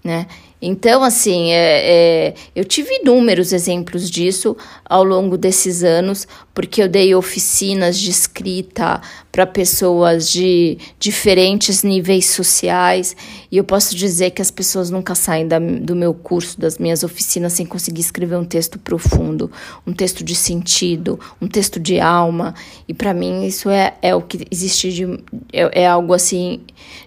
né? 0.05 0.29
Então, 0.67 1.05
assim, 1.05 1.53
é, 1.53 2.29
é, 2.29 2.35
eu 2.57 2.65
tive 2.65 3.01
inúmeros 3.03 3.53
exemplos 3.53 4.11
disso 4.11 4.57
ao 4.83 5.05
longo 5.05 5.37
desses 5.37 5.85
anos, 5.85 6.27
porque 6.55 6.83
eu 6.83 6.89
dei 6.89 7.15
oficinas 7.15 7.99
de 7.99 8.11
escrita 8.11 8.99
para 9.31 9.47
pessoas 9.47 10.31
de 10.31 10.79
diferentes 10.99 11.83
níveis 11.83 12.31
sociais, 12.31 13.15
e 13.53 13.59
eu 13.59 13.65
posso 13.65 13.95
dizer 13.95 14.31
que 14.31 14.41
as 14.41 14.51
pessoas 14.51 14.89
nunca 14.89 15.15
saem 15.15 15.47
da, 15.47 15.59
do 15.59 15.95
meu 15.95 16.15
curso, 16.15 16.59
das 16.59 16.79
minhas 16.79 17.03
oficinas, 17.03 17.53
sem 17.53 17.67
conseguir 17.67 18.01
escrever 18.01 18.37
um 18.37 18.45
texto 18.45 18.79
profundo, 18.79 19.53
um 19.87 19.93
texto 19.93 20.25
de 20.25 20.35
sentido, 20.35 21.21
um 21.43 21.47
texto 21.47 21.79
de 21.79 22.01
alma, 22.01 22.55
e 22.89 22.95
para 22.95 23.13
mim 23.13 23.45
isso 23.45 23.69
é, 23.69 23.95
é 24.01 24.15
o 24.15 24.23
que 24.23 24.47
existe 24.51 24.91
de. 24.91 25.05
é, 25.53 25.83
é 25.83 25.87
algo 25.87 26.15
assim 26.15 26.63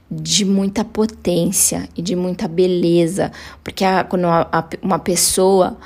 de 0.10 0.46
muita 0.46 0.86
potência 0.86 1.90
e 1.96 2.02
de 2.02 2.16
muita 2.16 2.48
beleza, 2.48 3.32
porque 3.64 3.84
a, 3.84 4.04
quando 4.04 4.26
a, 4.26 4.48
a, 4.52 4.64
uma 4.82 5.00
pessoa 5.00 5.78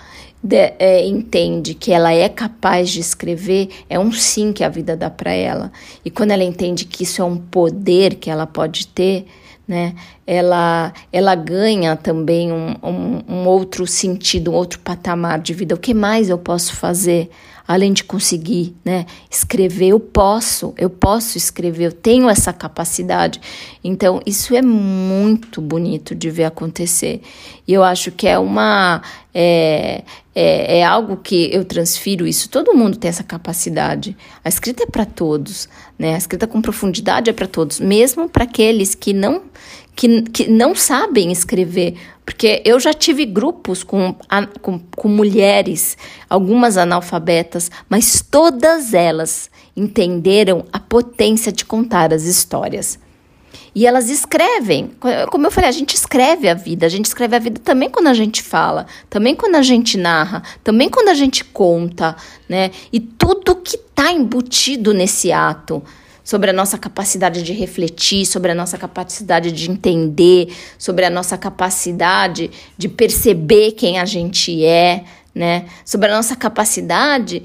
de, 0.43 0.73
é, 0.79 1.05
entende 1.05 1.73
que 1.73 1.91
ela 1.91 2.13
é 2.13 2.27
capaz 2.27 2.89
de 2.89 2.99
escrever, 2.99 3.69
é 3.89 3.99
um 3.99 4.11
sim 4.11 4.51
que 4.51 4.63
a 4.63 4.69
vida 4.69 4.97
dá 4.97 5.09
para 5.09 5.31
ela. 5.31 5.71
E 6.03 6.09
quando 6.09 6.31
ela 6.31 6.43
entende 6.43 6.85
que 6.85 7.03
isso 7.03 7.21
é 7.21 7.25
um 7.25 7.37
poder 7.37 8.15
que 8.15 8.29
ela 8.29 8.47
pode 8.47 8.87
ter, 8.87 9.27
né, 9.67 9.95
ela, 10.25 10.93
ela 11.11 11.35
ganha 11.35 11.95
também 11.95 12.51
um, 12.51 12.75
um, 12.83 13.23
um 13.27 13.47
outro 13.47 13.85
sentido, 13.87 14.51
um 14.51 14.55
outro 14.55 14.79
patamar 14.79 15.39
de 15.39 15.53
vida. 15.53 15.75
O 15.75 15.79
que 15.79 15.93
mais 15.93 16.29
eu 16.29 16.37
posso 16.37 16.75
fazer? 16.75 17.29
além 17.67 17.93
de 17.93 18.03
conseguir 18.03 18.75
né, 18.83 19.05
escrever, 19.29 19.89
eu 19.89 19.99
posso, 19.99 20.73
eu 20.77 20.89
posso 20.89 21.37
escrever, 21.37 21.85
eu 21.85 21.91
tenho 21.91 22.29
essa 22.29 22.51
capacidade. 22.51 23.39
Então, 23.81 24.21
isso 24.25 24.53
é 24.53 24.61
muito 24.61 25.61
bonito 25.61 26.13
de 26.13 26.29
ver 26.29 26.43
acontecer. 26.43 27.21
E 27.65 27.73
eu 27.73 27.81
acho 27.81 28.11
que 28.11 28.27
é 28.27 28.37
uma. 28.37 29.01
É, 29.33 30.03
é, 30.35 30.79
é 30.79 30.83
algo 30.83 31.15
que 31.15 31.49
eu 31.53 31.63
transfiro 31.63 32.27
isso. 32.27 32.49
Todo 32.49 32.73
mundo 32.73 32.97
tem 32.97 33.07
essa 33.07 33.23
capacidade. 33.23 34.17
A 34.43 34.49
escrita 34.49 34.83
é 34.83 34.85
para 34.85 35.05
todos, 35.05 35.69
né? 35.97 36.15
A 36.15 36.17
escrita 36.17 36.45
com 36.47 36.61
profundidade 36.61 37.29
é 37.29 37.33
para 37.33 37.47
todos, 37.47 37.79
mesmo 37.79 38.27
para 38.27 38.43
aqueles 38.43 38.93
que 38.93 39.13
não 39.13 39.43
que, 39.95 40.21
que 40.23 40.49
não 40.49 40.75
sabem 40.75 41.31
escrever. 41.31 41.97
Porque 42.25 42.61
eu 42.65 42.79
já 42.79 42.93
tive 42.93 43.25
grupos 43.25 43.83
com, 43.83 44.15
com, 44.61 44.79
com 44.79 45.07
mulheres, 45.07 45.97
algumas 46.29 46.77
analfabetas, 46.77 47.69
mas 47.89 48.21
todas 48.21 48.93
elas 48.93 49.49
entenderam 49.75 50.65
a 50.71 50.79
potência 50.79 51.51
de 51.51 51.65
contar 51.65 52.13
as 52.13 52.23
histórias. 52.23 52.99
E 53.73 53.87
elas 53.87 54.09
escrevem. 54.09 54.91
Como 55.29 55.47
eu 55.47 55.51
falei, 55.51 55.69
a 55.69 55.73
gente 55.73 55.95
escreve 55.95 56.49
a 56.49 56.53
vida. 56.53 56.85
A 56.85 56.89
gente 56.89 57.05
escreve 57.05 57.35
a 57.35 57.39
vida 57.39 57.59
também 57.63 57.89
quando 57.89 58.07
a 58.07 58.13
gente 58.13 58.41
fala, 58.43 58.85
também 59.09 59.35
quando 59.35 59.55
a 59.55 59.61
gente 59.61 59.97
narra, 59.97 60.43
também 60.63 60.89
quando 60.89 61.07
a 61.07 61.13
gente 61.13 61.43
conta, 61.43 62.15
né? 62.49 62.71
E 62.91 62.99
tudo 62.99 63.55
que 63.55 63.77
está 63.77 64.11
embutido 64.11 64.93
nesse 64.93 65.31
ato 65.31 65.81
sobre 66.23 66.49
a 66.49 66.53
nossa 66.53 66.77
capacidade 66.77 67.43
de 67.43 67.53
refletir, 67.53 68.25
sobre 68.25 68.51
a 68.51 68.55
nossa 68.55 68.77
capacidade 68.77 69.51
de 69.51 69.69
entender, 69.69 70.53
sobre 70.77 71.05
a 71.05 71.09
nossa 71.09 71.37
capacidade 71.37 72.51
de 72.77 72.87
perceber 72.87 73.71
quem 73.71 73.99
a 73.99 74.05
gente 74.05 74.63
é, 74.65 75.03
né? 75.33 75.65
Sobre 75.85 76.09
a 76.09 76.15
nossa 76.15 76.35
capacidade 76.35 77.43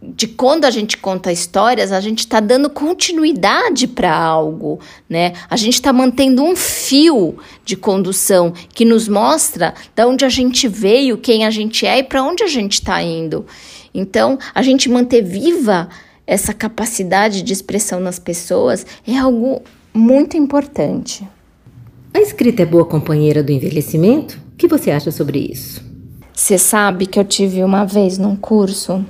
de 0.00 0.28
quando 0.28 0.64
a 0.64 0.70
gente 0.70 0.96
conta 0.96 1.32
histórias, 1.32 1.90
a 1.90 2.00
gente 2.00 2.20
está 2.20 2.38
dando 2.38 2.70
continuidade 2.70 3.88
para 3.88 4.14
algo, 4.16 4.78
né? 5.08 5.32
A 5.50 5.56
gente 5.56 5.74
está 5.74 5.92
mantendo 5.92 6.42
um 6.42 6.54
fio 6.54 7.36
de 7.64 7.76
condução 7.76 8.52
que 8.72 8.84
nos 8.84 9.08
mostra 9.08 9.74
de 9.94 10.04
onde 10.04 10.24
a 10.24 10.28
gente 10.28 10.68
veio, 10.68 11.18
quem 11.18 11.44
a 11.44 11.50
gente 11.50 11.84
é 11.84 11.98
e 11.98 12.04
para 12.04 12.22
onde 12.22 12.44
a 12.44 12.46
gente 12.46 12.74
está 12.74 13.02
indo. 13.02 13.44
Então, 13.92 14.38
a 14.54 14.62
gente 14.62 14.88
manter 14.88 15.22
viva 15.22 15.88
essa 16.28 16.52
capacidade 16.52 17.40
de 17.40 17.54
expressão 17.54 18.00
nas 18.00 18.18
pessoas 18.18 18.84
é 19.06 19.16
algo 19.16 19.62
muito 19.94 20.36
importante. 20.36 21.26
A 22.12 22.20
escrita 22.20 22.62
é 22.62 22.66
boa 22.66 22.84
companheira 22.84 23.42
do 23.42 23.50
envelhecimento? 23.50 24.38
O 24.52 24.56
que 24.58 24.68
você 24.68 24.90
acha 24.90 25.10
sobre 25.10 25.38
isso? 25.38 25.82
Você 26.34 26.58
sabe 26.58 27.06
que 27.06 27.18
eu 27.18 27.24
tive 27.24 27.64
uma 27.64 27.86
vez 27.86 28.18
num 28.18 28.36
curso 28.36 29.02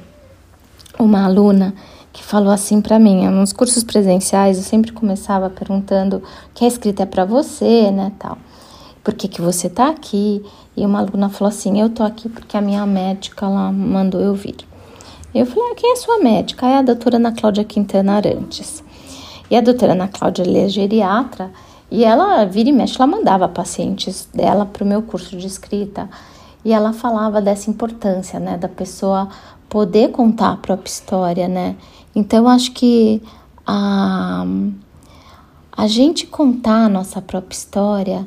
uma 0.97 1.25
aluna 1.25 1.75
que 2.13 2.23
falou 2.23 2.53
assim 2.53 2.81
para 2.81 3.01
mim, 3.01 3.27
nos 3.29 3.53
cursos 3.53 3.83
presenciais 3.83 4.57
eu 4.57 4.63
sempre 4.63 4.93
começava 4.93 5.51
perguntando 5.51 6.23
que 6.55 6.65
a 6.65 6.69
escrita 6.69 7.03
é 7.03 7.07
para 7.07 7.25
você, 7.25 7.91
né, 7.91 8.13
tal. 8.17 8.39
Por 9.03 9.15
que 9.15 9.27
que 9.27 9.41
você 9.41 9.69
tá 9.69 9.89
aqui? 9.89 10.43
E 10.77 10.87
uma 10.87 11.01
aluna 11.01 11.29
falou 11.29 11.49
assim: 11.49 11.81
"Eu 11.81 11.89
tô 11.91 12.03
aqui 12.03 12.29
porque 12.29 12.57
a 12.57 12.61
minha 12.61 12.85
médica 12.87 13.49
lá 13.49 13.73
mandou 13.73 14.21
eu 14.21 14.35
vir". 14.35 14.68
Eu 15.35 15.45
falei, 15.45 15.73
ah, 15.73 15.75
quem 15.75 15.93
é 15.93 15.97
sua 15.97 16.19
médica? 16.19 16.67
É 16.67 16.79
a 16.79 16.83
doutora 16.83 17.17
Ana 17.17 17.33
Cláudia 17.33 17.63
Quintana 17.63 18.15
Arantes. 18.15 18.83
E 19.51 19.57
a 19.57 19.61
doutora 19.61 19.93
Ana 19.93 20.09
Cláudia 20.09 20.43
ela 20.43 20.59
é 20.59 20.69
geriatra 20.69 21.51
e 21.91 22.05
ela, 22.05 22.45
vira 22.45 22.69
e 22.69 22.73
mexe, 22.73 22.97
ela 22.97 23.07
mandava 23.07 23.49
pacientes 23.49 24.29
dela 24.33 24.67
para 24.67 24.85
o 24.85 24.87
meu 24.87 25.03
curso 25.03 25.37
de 25.37 25.47
escrita 25.47 26.09
e 26.65 26.73
ela 26.73 26.93
falava 26.93 27.41
dessa 27.41 27.71
importância, 27.71 28.39
né, 28.39 28.59
da 28.59 28.69
pessoa 28.69 29.29
poder 29.69 30.11
contar 30.11 30.53
a 30.53 30.57
própria 30.57 30.91
história, 30.91 31.49
né. 31.49 31.77
Então, 32.15 32.49
acho 32.49 32.73
que 32.73 33.23
a, 33.67 34.45
a 35.73 35.87
gente 35.87 36.27
contar 36.27 36.87
a 36.87 36.89
nossa 36.89 37.23
própria 37.23 37.55
história 37.55 38.27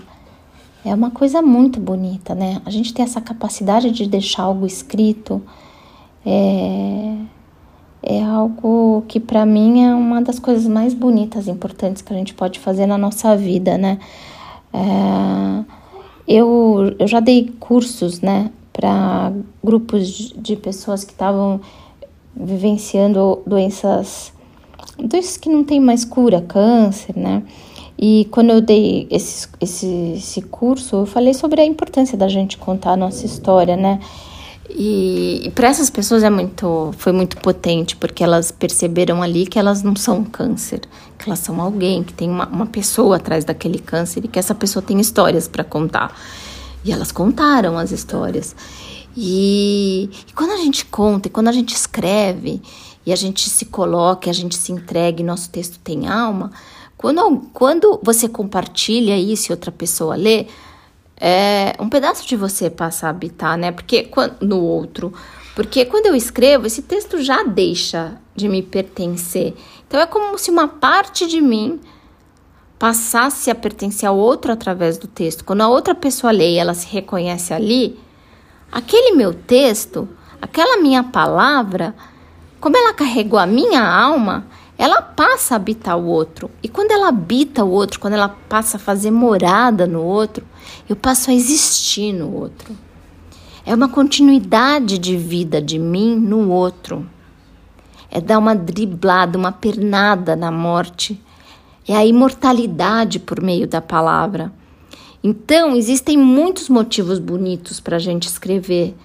é 0.84 0.94
uma 0.94 1.12
coisa 1.12 1.42
muito 1.42 1.80
bonita, 1.80 2.34
né. 2.34 2.62
A 2.66 2.70
gente 2.70 2.94
tem 2.94 3.04
essa 3.04 3.22
capacidade 3.22 3.92
de 3.92 4.08
deixar 4.08 4.44
algo 4.44 4.66
escrito 4.66 5.42
é, 6.26 7.16
é 8.04 8.24
algo 8.24 9.04
que 9.08 9.20
para 9.20 9.46
mim 9.46 9.84
é 9.84 9.94
uma 9.94 10.22
das 10.22 10.40
coisas 10.40 10.68
mais 10.68 10.94
bonitas 10.94 11.48
e 11.48 11.52
importantes 11.52 12.02
que 12.02 12.14
a 12.14 12.16
gente 12.16 12.34
pode 12.34 12.60
fazer 12.60 12.86
na 12.86 12.98
nossa 12.98 13.36
vida, 13.36 13.78
né? 13.78 14.00
É, 14.74 15.64
eu, 16.28 16.96
eu 16.98 17.08
já 17.08 17.20
dei 17.20 17.54
cursos, 17.60 18.22
né, 18.22 18.52
para 18.72 19.34
grupos 19.64 20.34
de 20.38 20.56
pessoas 20.56 21.04
que 21.04 21.12
estavam 21.12 21.60
vivenciando 22.36 23.42
doenças, 23.46 24.32
doenças 24.98 25.38
que 25.38 25.50
não 25.50 25.64
tem 25.64 25.80
mais 25.80 26.06
cura, 26.06 26.42
câncer, 26.42 27.18
né? 27.18 27.44
E 28.00 28.28
quando 28.32 28.50
eu 28.50 28.62
dei 28.62 29.08
esse, 29.12 29.48
esse, 29.60 30.14
esse 30.16 30.42
curso, 30.42 30.96
eu 30.98 31.06
falei 31.06 31.34
sobre 31.34 31.62
a 31.62 31.66
importância 31.66 32.18
da 32.18 32.28
gente 32.28 32.58
contar 32.58 32.94
a 32.94 32.98
nossa 32.98 33.26
história, 33.26 33.76
né? 33.76 34.00
E, 34.76 35.48
e 35.48 35.52
para 35.52 35.68
essas 35.68 35.90
pessoas 35.90 36.24
é 36.24 36.30
muito, 36.30 36.94
foi 36.98 37.12
muito 37.12 37.38
potente, 37.38 37.96
porque 37.96 38.24
elas 38.24 38.52
perceberam 38.52 39.22
ali 39.22 39.46
que 39.46 39.60
elas 39.60 39.84
não 39.84 39.96
são 39.96 40.20
um 40.20 40.24
câncer, 40.24 40.82
que 41.18 41.28
elas 41.28 41.40
são 41.40 41.60
alguém, 41.60 42.04
que 42.04 42.14
tem 42.14 42.30
uma, 42.30 42.48
uma 42.48 42.66
pessoa 42.66 43.18
atrás 43.18 43.44
daquele 43.44 43.80
câncer 43.80 44.24
e 44.24 44.28
que 44.28 44.40
essa 44.40 44.56
pessoa 44.56 44.82
tem 44.82 45.00
histórias 45.00 45.48
para 45.48 45.64
contar. 45.64 46.16
E 46.84 46.92
elas 46.92 47.12
contaram 47.12 47.78
as 47.78 47.92
histórias. 47.92 48.56
E, 49.16 50.10
e, 50.28 50.34
quando 50.34 50.52
a 50.52 50.58
gente 50.58 50.86
conta, 50.86 51.28
e 51.28 51.32
quando 51.32 51.50
a 51.50 51.52
gente 51.52 51.76
escreve, 51.76 52.62
e 53.06 53.12
a 53.12 53.16
gente 53.16 53.50
se 53.50 53.66
coloca, 53.66 54.30
a 54.30 54.34
gente 54.34 54.56
se 54.56 54.72
entrega 54.72 55.22
e 55.22 55.26
nosso 55.26 55.50
texto 55.50 55.80
tem 55.80 56.08
alma, 56.08 56.52
quando, 56.98 57.42
quando 57.52 58.00
você 58.04 58.30
compartilha 58.30 59.18
isso 59.18 59.52
e 59.52 59.54
outra 59.54 59.72
pessoa 59.72 60.16
lê, 60.16 60.46
é, 61.24 61.76
um 61.80 61.88
pedaço 61.88 62.28
de 62.28 62.36
você 62.36 62.68
passa 62.68 63.06
a 63.06 63.12
habitar, 63.12 63.56
né? 63.56 63.72
Porque 63.72 64.10
no 64.42 64.60
outro. 64.60 65.14
Porque 65.56 65.86
quando 65.86 66.08
eu 66.08 66.16
escrevo, 66.16 66.66
esse 66.66 66.82
texto 66.82 67.22
já 67.22 67.44
deixa 67.44 68.18
de 68.36 68.50
me 68.50 68.64
pertencer. 68.64 69.54
Então 69.88 70.00
é 70.00 70.08
como 70.08 70.36
se 70.40 70.50
uma 70.50 70.68
parte 70.68 71.28
de 71.28 71.40
mim 71.40 71.80
passasse 72.80 73.52
a 73.52 73.56
pertencer 73.56 74.10
ao 74.10 74.18
outro 74.18 74.52
através 74.52 74.98
do 74.98 75.06
texto. 75.06 75.46
Quando 75.46 75.62
a 75.62 75.68
outra 75.68 75.94
pessoa 75.94 76.32
lê 76.32 76.54
e 76.54 76.58
ela 76.58 76.74
se 76.74 76.88
reconhece 76.88 77.54
ali, 77.54 78.00
aquele 78.72 79.16
meu 79.16 79.32
texto, 79.32 80.10
aquela 80.42 80.82
minha 80.82 81.04
palavra, 81.04 81.94
como 82.60 82.76
ela 82.76 82.96
carregou 82.96 83.38
a 83.38 83.46
minha 83.46 83.84
alma, 83.88 84.48
ela 84.82 85.00
passa 85.00 85.54
a 85.54 85.58
habitar 85.58 85.96
o 85.96 86.08
outro. 86.08 86.50
E 86.64 86.68
quando 86.68 86.90
ela 86.90 87.10
habita 87.10 87.64
o 87.64 87.70
outro, 87.70 88.00
quando 88.00 88.16
ela 88.16 88.28
passa 88.28 88.78
a 88.78 88.80
fazer 88.80 89.12
morada 89.12 89.86
no 89.86 90.02
outro, 90.02 90.44
eu 90.90 90.96
passo 90.96 91.30
a 91.30 91.34
existir 91.36 92.12
no 92.12 92.34
outro. 92.34 92.76
É 93.64 93.76
uma 93.76 93.88
continuidade 93.88 94.98
de 94.98 95.16
vida 95.16 95.62
de 95.62 95.78
mim 95.78 96.16
no 96.16 96.50
outro. 96.50 97.08
É 98.10 98.20
dar 98.20 98.40
uma 98.40 98.56
driblada, 98.56 99.38
uma 99.38 99.52
pernada 99.52 100.36
na 100.36 100.50
morte. 100.50 101.22
É 101.88 101.96
a 101.96 102.04
imortalidade 102.04 103.20
por 103.20 103.40
meio 103.40 103.68
da 103.68 103.82
palavra. 103.82 104.52
Então, 105.24 105.76
existem 105.76 106.18
muitos 106.18 106.70
motivos 106.70 107.20
bonitos 107.20 107.80
para 107.80 107.98
a 107.98 108.00
gente 108.00 108.28
escrever 108.28 108.96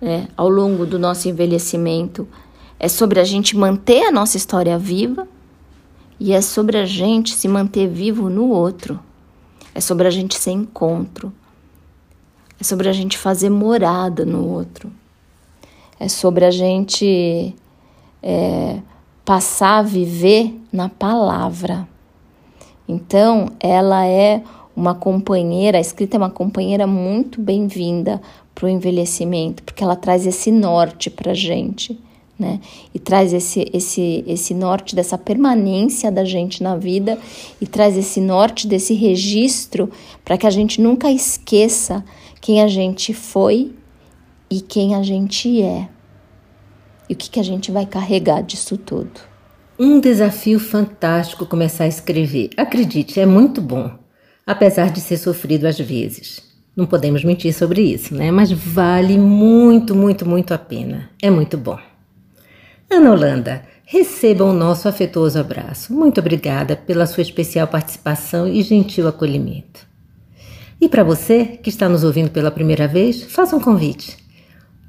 né, 0.00 0.28
ao 0.36 0.48
longo 0.48 0.86
do 0.86 0.96
nosso 0.96 1.28
envelhecimento 1.28 2.28
é 2.78 2.88
sobre 2.88 3.18
a 3.18 3.24
gente 3.24 3.56
manter 3.56 4.04
a 4.04 4.12
nossa 4.12 4.36
história 4.36 4.78
viva 4.78 5.26
e 6.20 6.32
é 6.32 6.40
sobre 6.40 6.78
a 6.78 6.84
gente 6.84 7.34
se 7.34 7.48
manter 7.48 7.88
vivo 7.88 8.30
no 8.30 8.48
outro. 8.48 9.00
É 9.74 9.80
sobre 9.80 10.06
a 10.06 10.10
gente 10.10 10.36
ser 10.36 10.52
encontro. 10.52 11.32
É 12.60 12.64
sobre 12.64 12.88
a 12.88 12.92
gente 12.92 13.18
fazer 13.18 13.50
morada 13.50 14.24
no 14.24 14.46
outro. 14.46 14.90
É 15.98 16.08
sobre 16.08 16.44
a 16.44 16.50
gente 16.50 17.54
é, 18.22 18.80
passar 19.24 19.78
a 19.78 19.82
viver 19.82 20.54
na 20.72 20.88
palavra. 20.88 21.88
Então, 22.86 23.50
ela 23.60 24.06
é 24.06 24.42
uma 24.74 24.94
companheira, 24.94 25.78
a 25.78 25.80
escrita 25.80 26.16
é 26.16 26.18
uma 26.18 26.30
companheira 26.30 26.86
muito 26.86 27.40
bem-vinda 27.40 28.20
para 28.54 28.66
o 28.66 28.68
envelhecimento, 28.68 29.62
porque 29.62 29.82
ela 29.82 29.96
traz 29.96 30.26
esse 30.26 30.50
norte 30.50 31.10
para 31.10 31.32
a 31.32 31.34
gente 31.34 32.00
né? 32.38 32.60
E 32.94 32.98
traz 32.98 33.32
esse, 33.32 33.68
esse, 33.72 34.24
esse 34.26 34.54
norte 34.54 34.94
dessa 34.94 35.18
permanência 35.18 36.10
da 36.12 36.24
gente 36.24 36.62
na 36.62 36.76
vida 36.76 37.18
e 37.60 37.66
traz 37.66 37.96
esse 37.96 38.20
norte 38.20 38.66
desse 38.66 38.94
registro 38.94 39.90
para 40.24 40.38
que 40.38 40.46
a 40.46 40.50
gente 40.50 40.80
nunca 40.80 41.10
esqueça 41.10 42.04
quem 42.40 42.62
a 42.62 42.68
gente 42.68 43.12
foi 43.12 43.72
e 44.50 44.60
quem 44.60 44.94
a 44.94 45.02
gente 45.02 45.60
é. 45.60 45.88
E 47.08 47.14
o 47.14 47.16
que, 47.16 47.30
que 47.30 47.40
a 47.40 47.44
gente 47.44 47.72
vai 47.72 47.86
carregar 47.86 48.42
disso 48.42 48.76
tudo. 48.76 49.20
Um 49.78 50.00
desafio 50.00 50.60
fantástico 50.60 51.46
começar 51.46 51.84
a 51.84 51.88
escrever. 51.88 52.50
Acredite, 52.56 53.18
é 53.18 53.26
muito 53.26 53.60
bom, 53.60 53.90
apesar 54.46 54.90
de 54.90 55.00
ser 55.00 55.16
sofrido 55.16 55.66
às 55.66 55.78
vezes. 55.78 56.42
Não 56.76 56.86
podemos 56.86 57.24
mentir 57.24 57.52
sobre 57.52 57.82
isso, 57.82 58.14
né? 58.14 58.30
Mas 58.30 58.52
vale 58.52 59.18
muito, 59.18 59.96
muito, 59.96 60.24
muito 60.24 60.54
a 60.54 60.58
pena. 60.58 61.10
É 61.20 61.28
muito 61.28 61.56
bom. 61.56 61.78
Ana 62.90 63.12
Holanda, 63.12 63.62
receba 63.84 64.44
o 64.44 64.52
nosso 64.52 64.88
afetuoso 64.88 65.38
abraço. 65.38 65.92
Muito 65.92 66.20
obrigada 66.20 66.74
pela 66.74 67.06
sua 67.06 67.20
especial 67.20 67.68
participação 67.68 68.48
e 68.48 68.62
gentil 68.62 69.06
acolhimento. 69.06 69.86
E 70.80 70.88
para 70.88 71.04
você 71.04 71.44
que 71.44 71.68
está 71.68 71.86
nos 71.86 72.02
ouvindo 72.02 72.30
pela 72.30 72.50
primeira 72.50 72.88
vez, 72.88 73.24
faça 73.24 73.54
um 73.54 73.60
convite. 73.60 74.16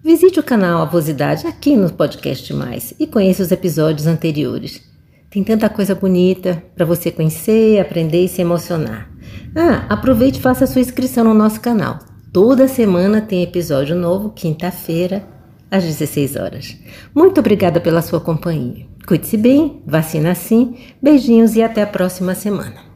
Visite 0.01 0.39
o 0.39 0.43
canal 0.43 0.81
Avosidade 0.81 1.45
aqui 1.45 1.75
no 1.75 1.91
Podcast 1.91 2.53
Mais 2.53 2.93
e 2.97 3.05
conheça 3.05 3.43
os 3.43 3.51
episódios 3.51 4.07
anteriores. 4.07 4.81
Tem 5.29 5.43
tanta 5.43 5.67
coisa 5.67 5.93
bonita 5.93 6.63
para 6.73 6.85
você 6.85 7.11
conhecer, 7.11 7.81
aprender 7.81 8.23
e 8.23 8.29
se 8.29 8.39
emocionar. 8.41 9.11
Ah, 9.53 9.85
aproveite 9.89 10.39
e 10.39 10.41
faça 10.41 10.63
a 10.63 10.67
sua 10.67 10.81
inscrição 10.81 11.25
no 11.25 11.33
nosso 11.33 11.59
canal. 11.59 11.99
Toda 12.31 12.65
semana 12.67 13.19
tem 13.19 13.43
episódio 13.43 13.93
novo, 13.93 14.29
quinta-feira, 14.29 15.27
às 15.71 15.83
16 15.83 16.35
horas. 16.35 16.77
Muito 17.13 17.39
obrigada 17.39 17.79
pela 17.79 18.01
sua 18.01 18.19
companhia. 18.19 18.85
Cuide-se 19.07 19.37
bem, 19.37 19.81
vacina 19.85 20.35
sim, 20.35 20.75
beijinhos 21.01 21.55
e 21.55 21.63
até 21.63 21.81
a 21.81 21.87
próxima 21.87 22.35
semana. 22.35 22.89